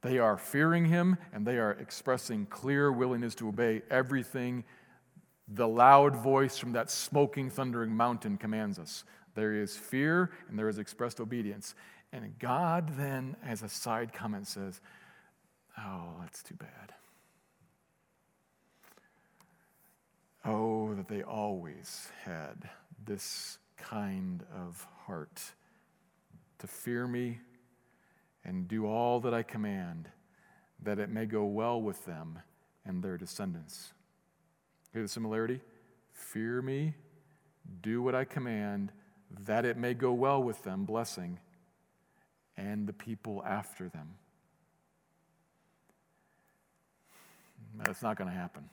[0.00, 4.64] They are fearing him, and they are expressing clear willingness to obey everything
[5.48, 9.04] the loud voice from that smoking, thundering mountain commands us.
[9.34, 11.74] There is fear, and there is expressed obedience.
[12.12, 14.80] And God then, as a side comment, says,
[15.78, 16.92] Oh, that's too bad.
[20.44, 22.68] Oh, that they always had
[23.04, 25.40] this kind of heart
[26.58, 27.38] to fear me
[28.48, 30.08] and do all that I command,
[30.82, 32.38] that it may go well with them
[32.86, 33.92] and their descendants.
[34.94, 35.60] Hear the similarity?
[36.12, 36.94] Fear me,
[37.82, 38.90] do what I command,
[39.44, 41.38] that it may go well with them, blessing,
[42.56, 44.14] and the people after them.
[47.84, 48.70] That's not going to happen.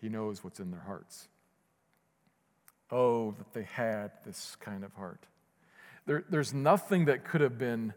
[0.00, 1.26] He knows what's in their hearts.
[2.92, 5.26] Oh, that they had this kind of heart.
[6.06, 7.92] There, there's nothing that could have been,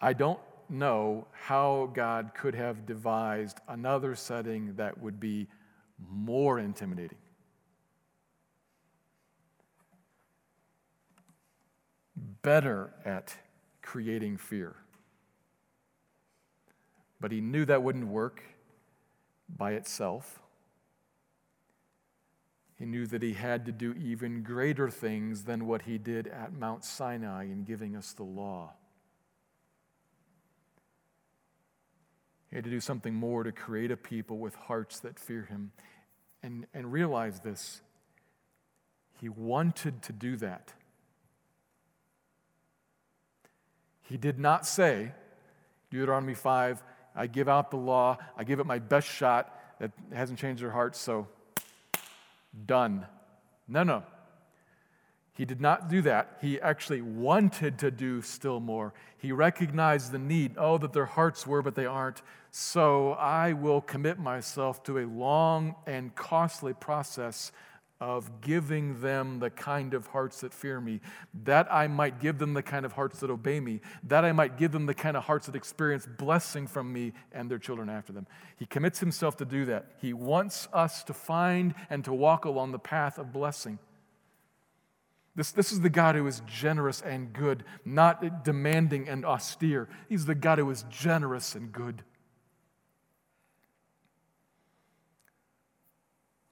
[0.00, 5.48] I don't know how God could have devised another setting that would be
[5.98, 7.18] more intimidating.
[12.42, 13.34] Better at
[13.80, 14.76] creating fear.
[17.20, 18.42] But he knew that wouldn't work
[19.48, 20.40] by itself.
[22.78, 26.52] He knew that he had to do even greater things than what he did at
[26.52, 28.74] Mount Sinai in giving us the law.
[32.50, 35.72] He had to do something more to create a people with hearts that fear him.
[36.40, 37.80] And, and realize this
[39.20, 40.72] he wanted to do that.
[44.02, 45.12] He did not say,
[45.90, 46.82] Deuteronomy 5,
[47.16, 50.70] I give out the law, I give it my best shot, that hasn't changed their
[50.70, 51.26] hearts, so
[52.66, 53.06] done.
[53.66, 54.02] No, no.
[55.34, 56.38] He did not do that.
[56.40, 58.92] He actually wanted to do still more.
[59.18, 60.56] He recognized the need.
[60.58, 62.22] Oh, that their hearts were, but they aren't.
[62.50, 67.52] So I will commit myself to a long and costly process
[68.00, 71.00] of giving them the kind of hearts that fear me,
[71.44, 74.56] that I might give them the kind of hearts that obey me, that I might
[74.56, 78.12] give them the kind of hearts that experience blessing from me and their children after
[78.12, 78.26] them.
[78.56, 79.86] He commits himself to do that.
[80.00, 83.80] He wants us to find and to walk along the path of blessing.
[85.34, 89.88] This, this is the God who is generous and good, not demanding and austere.
[90.08, 92.02] He's the God who is generous and good.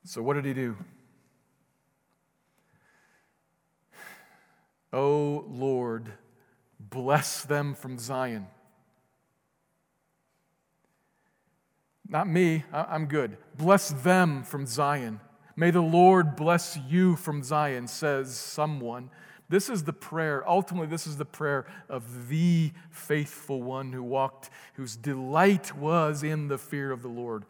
[0.04, 0.76] So, what did he do?
[4.92, 6.12] Oh Lord,
[6.78, 8.46] bless them from Zion.
[12.08, 13.36] Not me, I'm good.
[13.56, 15.20] Bless them from Zion.
[15.56, 19.10] May the Lord bless you from Zion, says someone.
[19.48, 20.48] This is the prayer.
[20.48, 26.48] Ultimately, this is the prayer of the faithful one who walked, whose delight was in
[26.48, 27.44] the fear of the Lord.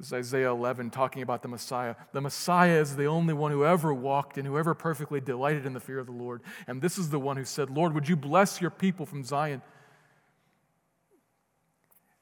[0.00, 1.94] This is Isaiah 11 talking about the Messiah.
[2.14, 5.74] The Messiah is the only one who ever walked and who ever perfectly delighted in
[5.74, 6.40] the fear of the Lord.
[6.66, 9.60] And this is the one who said, Lord, would you bless your people from Zion?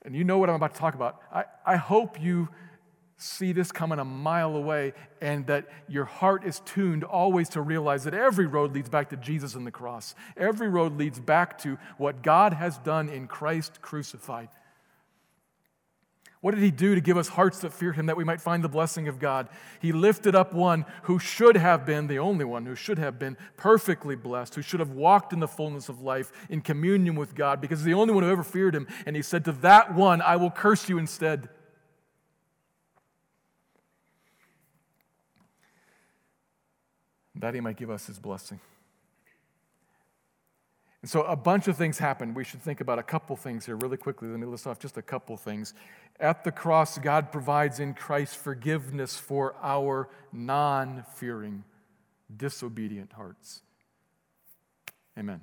[0.02, 1.22] And you know what I'm about to talk about.
[1.32, 2.48] I, I hope you
[3.16, 8.02] see this coming a mile away and that your heart is tuned always to realize
[8.02, 10.16] that every road leads back to Jesus and the cross.
[10.36, 14.48] Every road leads back to what God has done in Christ crucified.
[16.48, 18.64] What did he do to give us hearts that fear him that we might find
[18.64, 19.50] the blessing of God?
[19.80, 23.36] He lifted up one who should have been, the only one who should have been
[23.58, 27.60] perfectly blessed, who should have walked in the fullness of life in communion with God
[27.60, 28.86] because the only one who ever feared him.
[29.04, 31.50] And he said, To that one, I will curse you instead.
[37.34, 38.58] that he might give us his blessing.
[41.02, 42.34] And so a bunch of things happen.
[42.34, 44.28] We should think about a couple things here really quickly.
[44.28, 45.74] Let me list off just a couple things.
[46.18, 51.62] At the cross, God provides in Christ forgiveness for our non fearing,
[52.36, 53.62] disobedient hearts.
[55.16, 55.42] Amen.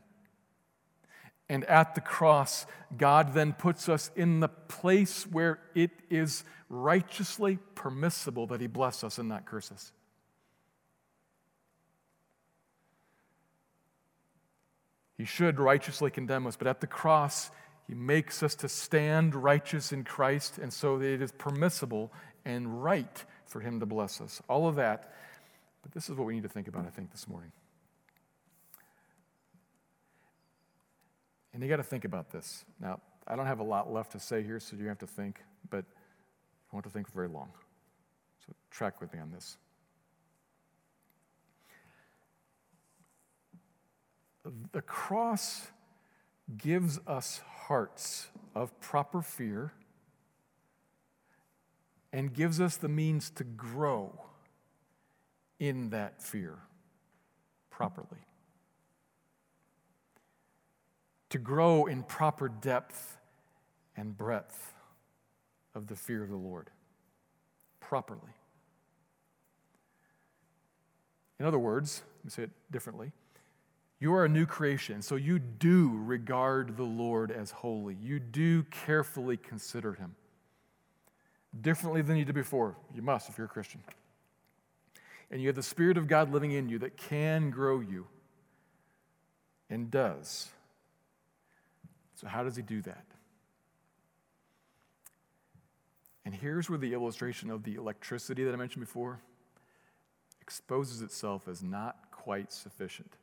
[1.48, 2.66] And at the cross,
[2.98, 9.04] God then puts us in the place where it is righteously permissible that He bless
[9.04, 9.92] us and not curse us.
[15.18, 17.50] He should righteously condemn us, but at the cross,
[17.88, 22.12] he makes us to stand righteous in Christ, and so it is permissible
[22.44, 24.42] and right for him to bless us.
[24.50, 25.14] All of that,
[25.84, 27.52] but this is what we need to think about, I think, this morning.
[31.54, 32.66] And you got to think about this.
[32.82, 35.40] Now, I don't have a lot left to say here, so you have to think,
[35.70, 35.86] but
[36.72, 37.50] I want to think very long.
[38.46, 39.58] So track with me on this.
[44.72, 45.68] The cross
[46.58, 49.74] gives us hearts of proper fear
[52.14, 54.14] and gives us the means to grow
[55.60, 56.60] in that fear
[57.72, 58.20] properly.
[61.30, 63.18] To grow in proper depth
[63.98, 64.74] and breadth
[65.74, 66.70] of the fear of the Lord
[67.80, 68.22] properly.
[71.40, 73.12] In other words, let me say it differently
[74.00, 77.96] you are a new creation, so you do regard the Lord as holy.
[77.96, 80.16] You do carefully consider him.
[81.60, 82.76] Differently than you did before.
[82.94, 83.82] You must if you're a Christian.
[85.32, 88.08] And you have the Spirit of God living in you that can grow you
[89.70, 90.50] and does.
[92.16, 93.06] So, how does he do that?
[96.26, 99.20] And here's where the illustration of the electricity that I mentioned before
[100.42, 103.14] exposes itself as not quite sufficient.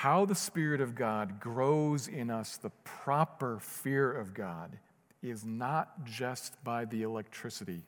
[0.00, 4.78] How the Spirit of God grows in us the proper fear of God
[5.22, 7.82] is not just by the electricity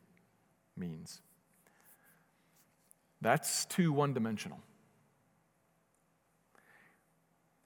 [0.76, 1.22] means.
[3.22, 4.58] That's too one dimensional.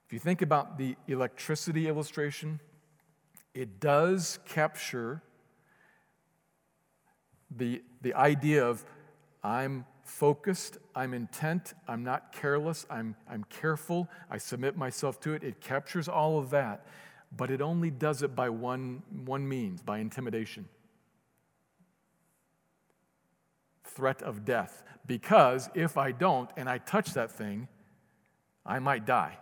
[0.05, 2.61] If you think about the electricity illustration,
[3.53, 5.21] it does capture
[7.51, 8.85] the, the idea of
[9.43, 15.43] I'm focused, I'm intent, I'm not careless, I'm, I'm careful, I submit myself to it.
[15.43, 16.85] It captures all of that,
[17.35, 20.67] but it only does it by one, one means by intimidation.
[23.83, 24.83] Threat of death.
[25.05, 27.67] Because if I don't and I touch that thing,
[28.65, 29.37] I might die.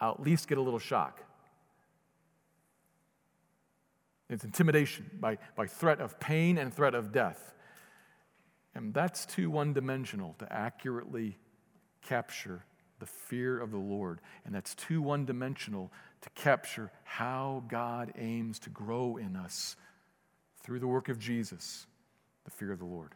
[0.00, 1.22] I'll at least get a little shock.
[4.28, 7.51] It's intimidation by, by threat of pain and threat of death.
[8.74, 11.36] And that's too one dimensional to accurately
[12.02, 12.64] capture
[12.98, 14.20] the fear of the Lord.
[14.44, 15.92] And that's too one dimensional
[16.22, 19.76] to capture how God aims to grow in us
[20.62, 21.86] through the work of Jesus,
[22.44, 23.14] the fear of the Lord.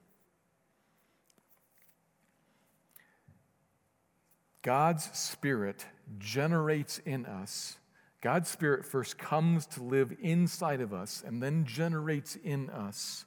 [4.63, 5.87] God's Spirit
[6.19, 7.77] generates in us.
[8.21, 13.25] God's Spirit first comes to live inside of us and then generates in us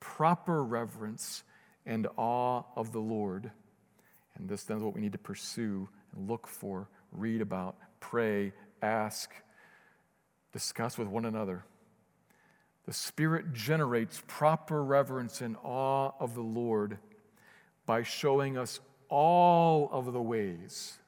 [0.00, 1.44] proper reverence
[1.86, 3.50] and awe of the Lord.
[4.36, 8.52] And this then is what we need to pursue and look for, read about, pray,
[8.82, 9.30] ask,
[10.52, 11.64] discuss with one another.
[12.86, 16.98] The Spirit generates proper reverence and awe of the Lord
[17.86, 20.98] by showing us all of the ways,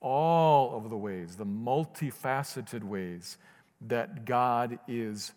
[0.00, 3.38] all of the ways, the multifaceted ways
[3.80, 5.32] that God is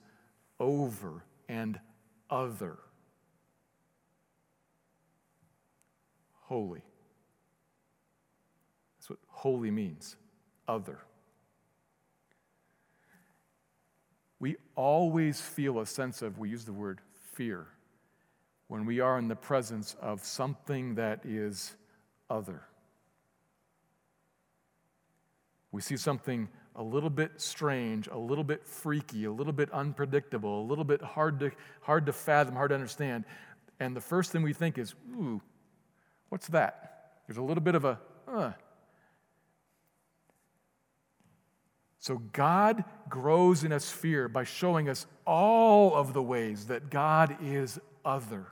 [0.59, 1.79] over and
[2.29, 2.77] other.
[6.49, 6.81] Holy.
[8.97, 10.15] That's what holy means
[10.67, 10.97] other.
[14.39, 17.01] We always feel a sense of, we use the word
[17.33, 17.67] fear,
[18.67, 21.75] when we are in the presence of something that is
[22.31, 22.63] other.
[25.71, 30.61] We see something a little bit strange, a little bit freaky, a little bit unpredictable,
[30.61, 33.25] a little bit hard to, hard to fathom, hard to understand.
[33.79, 35.41] And the first thing we think is, ooh,
[36.29, 37.11] what's that?
[37.27, 38.53] There's a little bit of a, uh.
[41.99, 47.37] So God grows in us fear by showing us all of the ways that God
[47.43, 48.47] is other.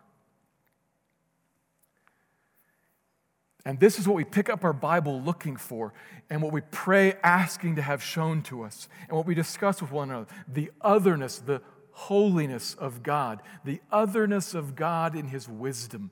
[3.68, 5.94] And this is what we pick up our Bible looking for,
[6.30, 9.92] and what we pray asking to have shown to us, and what we discuss with
[9.92, 11.62] one another the otherness, the
[11.92, 16.12] holiness of God, the otherness of God in His wisdom,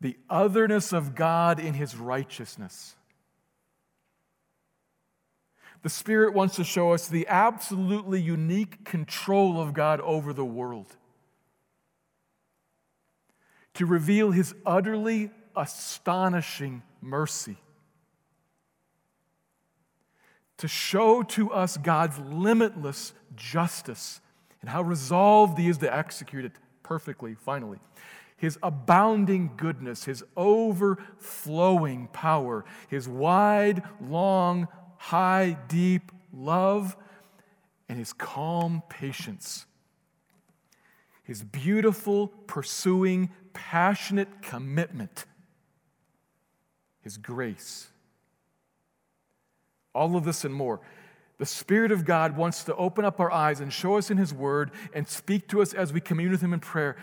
[0.00, 2.96] the otherness of God in His righteousness.
[5.82, 10.96] The Spirit wants to show us the absolutely unique control of God over the world
[13.76, 17.56] to reveal his utterly astonishing mercy,
[20.56, 24.20] to show to us God's limitless justice
[24.62, 27.78] and how resolved he is to execute it perfectly, finally.
[28.36, 34.68] His abounding goodness, his overflowing power, his wide, long,
[34.98, 36.96] high, deep love,
[37.88, 39.66] and his calm patience
[41.26, 45.24] his beautiful, pursuing, passionate commitment,
[47.02, 47.88] his grace.
[49.92, 50.80] All of this and more.
[51.38, 54.32] The Spirit of God wants to open up our eyes and show us in His
[54.32, 56.96] Word and speak to us as we commune with Him in prayer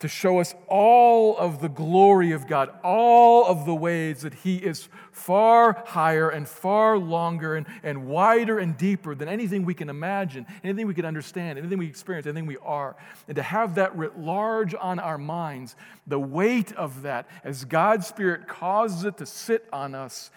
[0.00, 4.56] to show us all of the glory of God, all of the ways that He
[4.56, 9.90] is far higher and far longer and, and wider and deeper than anything we can
[9.90, 12.96] imagine, anything we can understand, anything we experience, anything we are.
[13.26, 15.74] And to have that writ large on our minds,
[16.06, 20.30] the weight of that, as God's Spirit causes it to sit on us,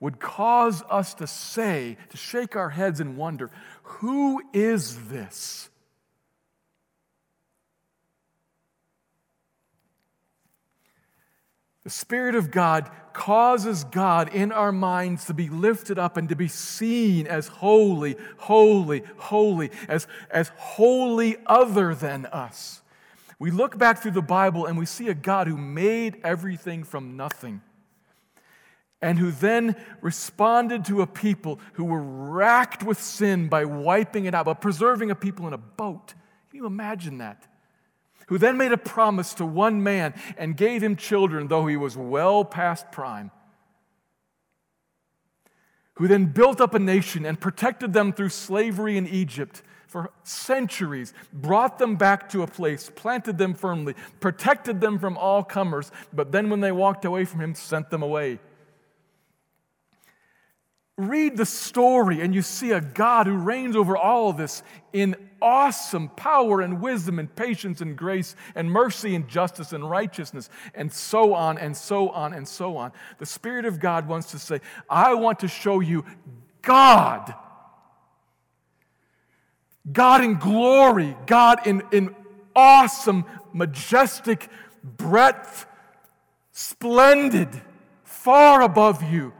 [0.00, 3.50] would cause us to say, to shake our heads and wonder,
[3.82, 5.68] who is this?
[11.84, 16.36] The Spirit of God causes God in our minds to be lifted up and to
[16.36, 22.82] be seen as holy, holy, holy, as, as wholly other than us.
[23.38, 27.16] We look back through the Bible and we see a God who made everything from
[27.16, 27.60] nothing
[29.02, 34.34] and who then responded to a people who were racked with sin by wiping it
[34.34, 36.14] out, by preserving a people in a boat.
[36.50, 37.51] Can you imagine that?
[38.32, 41.98] Who then made a promise to one man and gave him children, though he was
[41.98, 43.30] well past prime,
[45.96, 51.12] who then built up a nation and protected them through slavery in Egypt for centuries,
[51.30, 56.32] brought them back to a place, planted them firmly, protected them from all comers, but
[56.32, 58.38] then when they walked away from him, sent them away.
[60.98, 64.62] Read the story, and you see a God who reigns over all of this
[64.92, 70.50] in awesome power and wisdom and patience and grace and mercy and justice and righteousness,
[70.74, 72.92] and so on and so on and so on.
[73.18, 76.04] The Spirit of God wants to say, I want to show you
[76.60, 77.34] God.
[79.90, 82.14] God in glory, God in, in
[82.54, 83.24] awesome,
[83.54, 84.48] majestic
[84.84, 85.64] breadth,
[86.52, 87.48] splendid,
[88.04, 89.32] far above you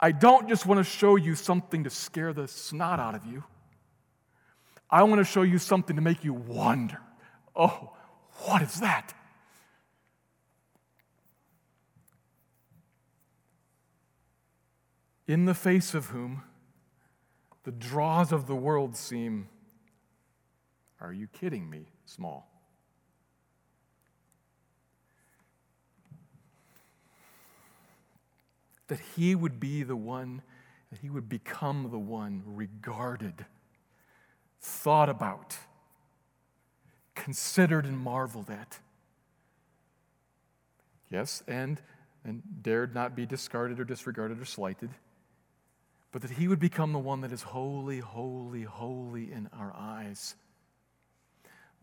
[0.00, 3.44] I don't just want to show you something to scare the snot out of you.
[4.88, 6.98] I want to show you something to make you wonder
[7.54, 7.92] oh,
[8.44, 9.12] what is that?
[15.28, 16.42] In the face of whom
[17.64, 19.48] the draws of the world seem,
[21.00, 22.49] are you kidding me, small?
[28.90, 30.42] That he would be the one,
[30.90, 33.46] that he would become the one regarded,
[34.60, 35.56] thought about,
[37.14, 38.80] considered, and marveled at.
[41.08, 41.80] Yes, and,
[42.24, 44.90] and dared not be discarded or disregarded or slighted,
[46.10, 50.34] but that he would become the one that is holy, holy, holy in our eyes.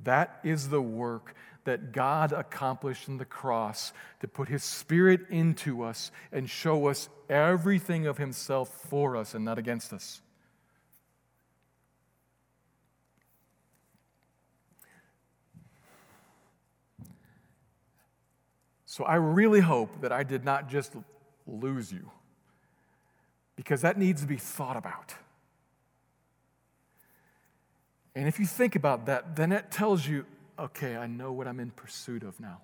[0.03, 3.91] That is the work that God accomplished in the cross
[4.21, 9.43] to put His Spirit into us and show us everything of Himself for us and
[9.43, 10.21] not against us.
[18.85, 20.95] So I really hope that I did not just
[21.45, 22.09] lose you
[23.55, 25.13] because that needs to be thought about.
[28.17, 30.25] And if you think about that, then it tells you
[30.57, 32.61] okay, I know what I'm in pursuit of now.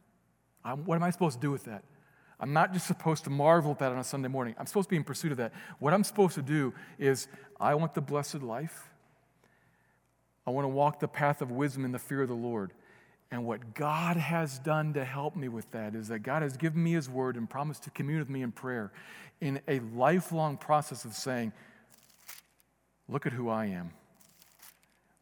[0.66, 1.84] I'm, what am I supposed to do with that?
[2.40, 4.56] I'm not just supposed to marvel at that on a Sunday morning.
[4.58, 5.54] I'm supposed to be in pursuit of that.
[5.78, 7.28] What I'm supposed to do is
[7.60, 8.90] I want the blessed life.
[10.48, 12.72] I want to walk the path of wisdom in the fear of the Lord.
[13.30, 16.82] And what God has done to help me with that is that God has given
[16.84, 18.92] me His word and promised to commune with me in prayer
[19.40, 21.54] in a lifelong process of saying,
[23.08, 23.92] Look at who I am.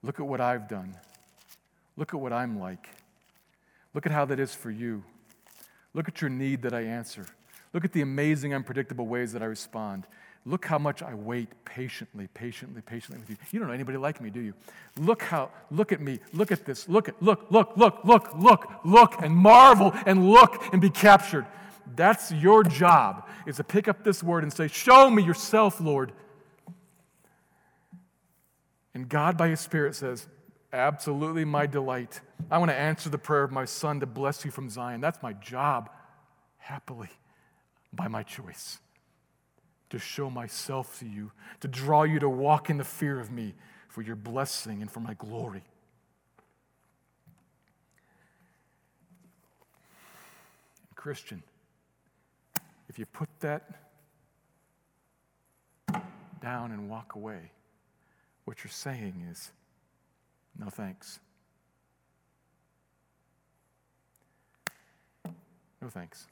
[0.04, 0.96] Look at what I've done.
[1.98, 2.90] Look at what I'm like.
[3.94, 5.04] Look at how that is for you.
[5.94, 7.26] Look at your need that I answer.
[7.74, 10.06] Look at the amazing, unpredictable ways that I respond.
[10.46, 13.38] Look how much I wait patiently, patiently, patiently with you.
[13.52, 14.54] You don't know anybody like me, do you?
[14.98, 18.72] Look how, look at me, look at this, look at, look, look, look, look, look,
[18.84, 21.46] look, and marvel and look and be captured.
[21.96, 26.12] That's your job, is to pick up this word and say, Show me yourself, Lord.
[28.94, 30.28] And God, by His Spirit, says,
[30.74, 32.22] Absolutely my delight.
[32.50, 35.02] I want to answer the prayer of my son to bless you from Zion.
[35.02, 35.90] That's my job,
[36.58, 37.10] happily,
[37.92, 38.80] by my choice.
[39.90, 43.54] To show myself to you, to draw you to walk in the fear of me
[43.90, 45.64] for your blessing and for my glory.
[50.96, 51.44] Christian,
[52.88, 53.68] if you put that
[56.42, 57.52] down and walk away,
[58.46, 59.52] what you're saying is,
[60.58, 61.20] no thanks.
[65.82, 66.28] No thanks.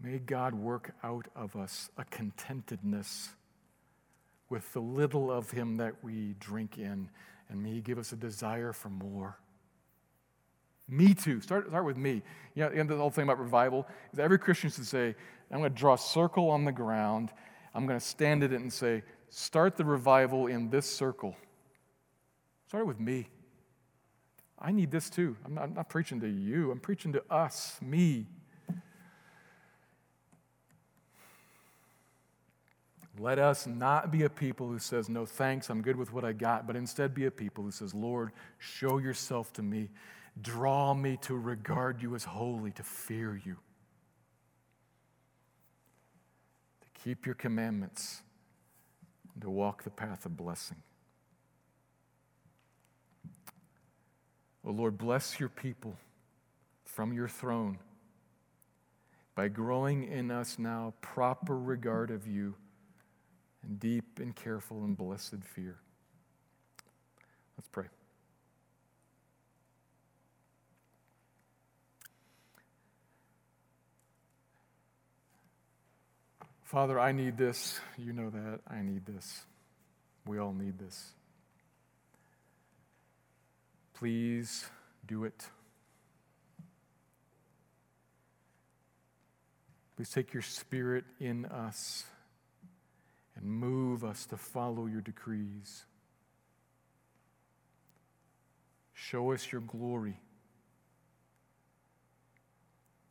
[0.00, 3.30] May God work out of us a contentedness
[4.50, 7.08] with the little of Him that we drink in,
[7.48, 9.38] and may He give us a desire for more.
[10.88, 11.40] Me too.
[11.40, 12.22] Start, start with me.
[12.54, 15.14] You know, the whole thing about revival is every Christian should say,
[15.50, 17.30] I'm going to draw a circle on the ground.
[17.74, 21.36] I'm going to stand in it and say, start the revival in this circle.
[22.68, 23.28] Start with me.
[24.58, 25.36] I need this too.
[25.44, 28.26] I'm not, I'm not preaching to you, I'm preaching to us, me.
[33.18, 36.32] Let us not be a people who says, No thanks, I'm good with what I
[36.32, 39.88] got, but instead be a people who says, Lord, show yourself to me.
[40.40, 43.56] Draw me to regard you as holy, to fear you,
[46.80, 48.22] to keep your commandments,
[49.32, 50.82] and to walk the path of blessing.
[54.66, 55.96] Oh Lord, bless your people
[56.84, 57.78] from your throne
[59.34, 62.54] by growing in us now proper regard of you
[63.62, 65.78] and deep and careful and blessed fear.
[67.56, 67.86] Let's pray.
[76.64, 77.78] Father, I need this.
[77.98, 78.60] You know that.
[78.66, 79.44] I need this.
[80.26, 81.12] We all need this.
[83.94, 84.66] Please
[85.06, 85.46] do it.
[89.96, 92.04] Please take your spirit in us
[93.36, 95.84] and move us to follow your decrees.
[98.92, 100.18] Show us your glory.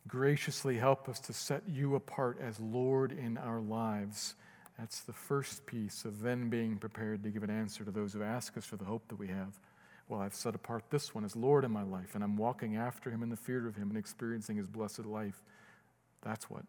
[0.08, 4.36] Graciously help us to set you apart as Lord in our lives.
[4.78, 8.24] That's the first piece of then being prepared to give an answer to those who
[8.24, 9.60] ask us for the hope that we have.
[10.10, 13.10] Well, I've set apart this one as Lord in my life, and I'm walking after
[13.10, 15.42] him in the fear of him and experiencing his blessed life.
[16.22, 16.64] That's what.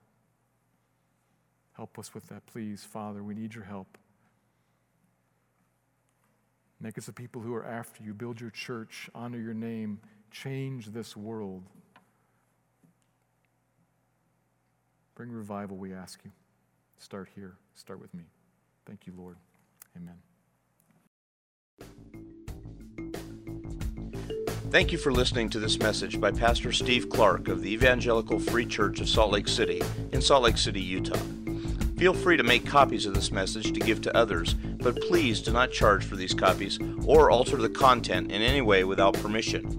[1.73, 3.23] Help us with that, please, Father.
[3.23, 3.99] We need your help.
[6.81, 8.15] Make us a people who are after you.
[8.15, 11.65] Build your church, honor your name, change this world.
[15.15, 16.33] Bring revival, we ask you.
[16.99, 17.57] Start here.
[17.75, 18.25] Start with me.
[18.87, 19.37] Thank you, Lord.
[19.97, 20.17] Amen.
[24.71, 28.67] Thank you for listening to this message by Pastor Steve Clark of the Evangelical Free
[28.67, 31.21] Church of Salt Lake City in Salt Lake City, Utah.
[31.97, 35.53] Feel free to make copies of this message to give to others, but please do
[35.53, 39.79] not charge for these copies or alter the content in any way without permission.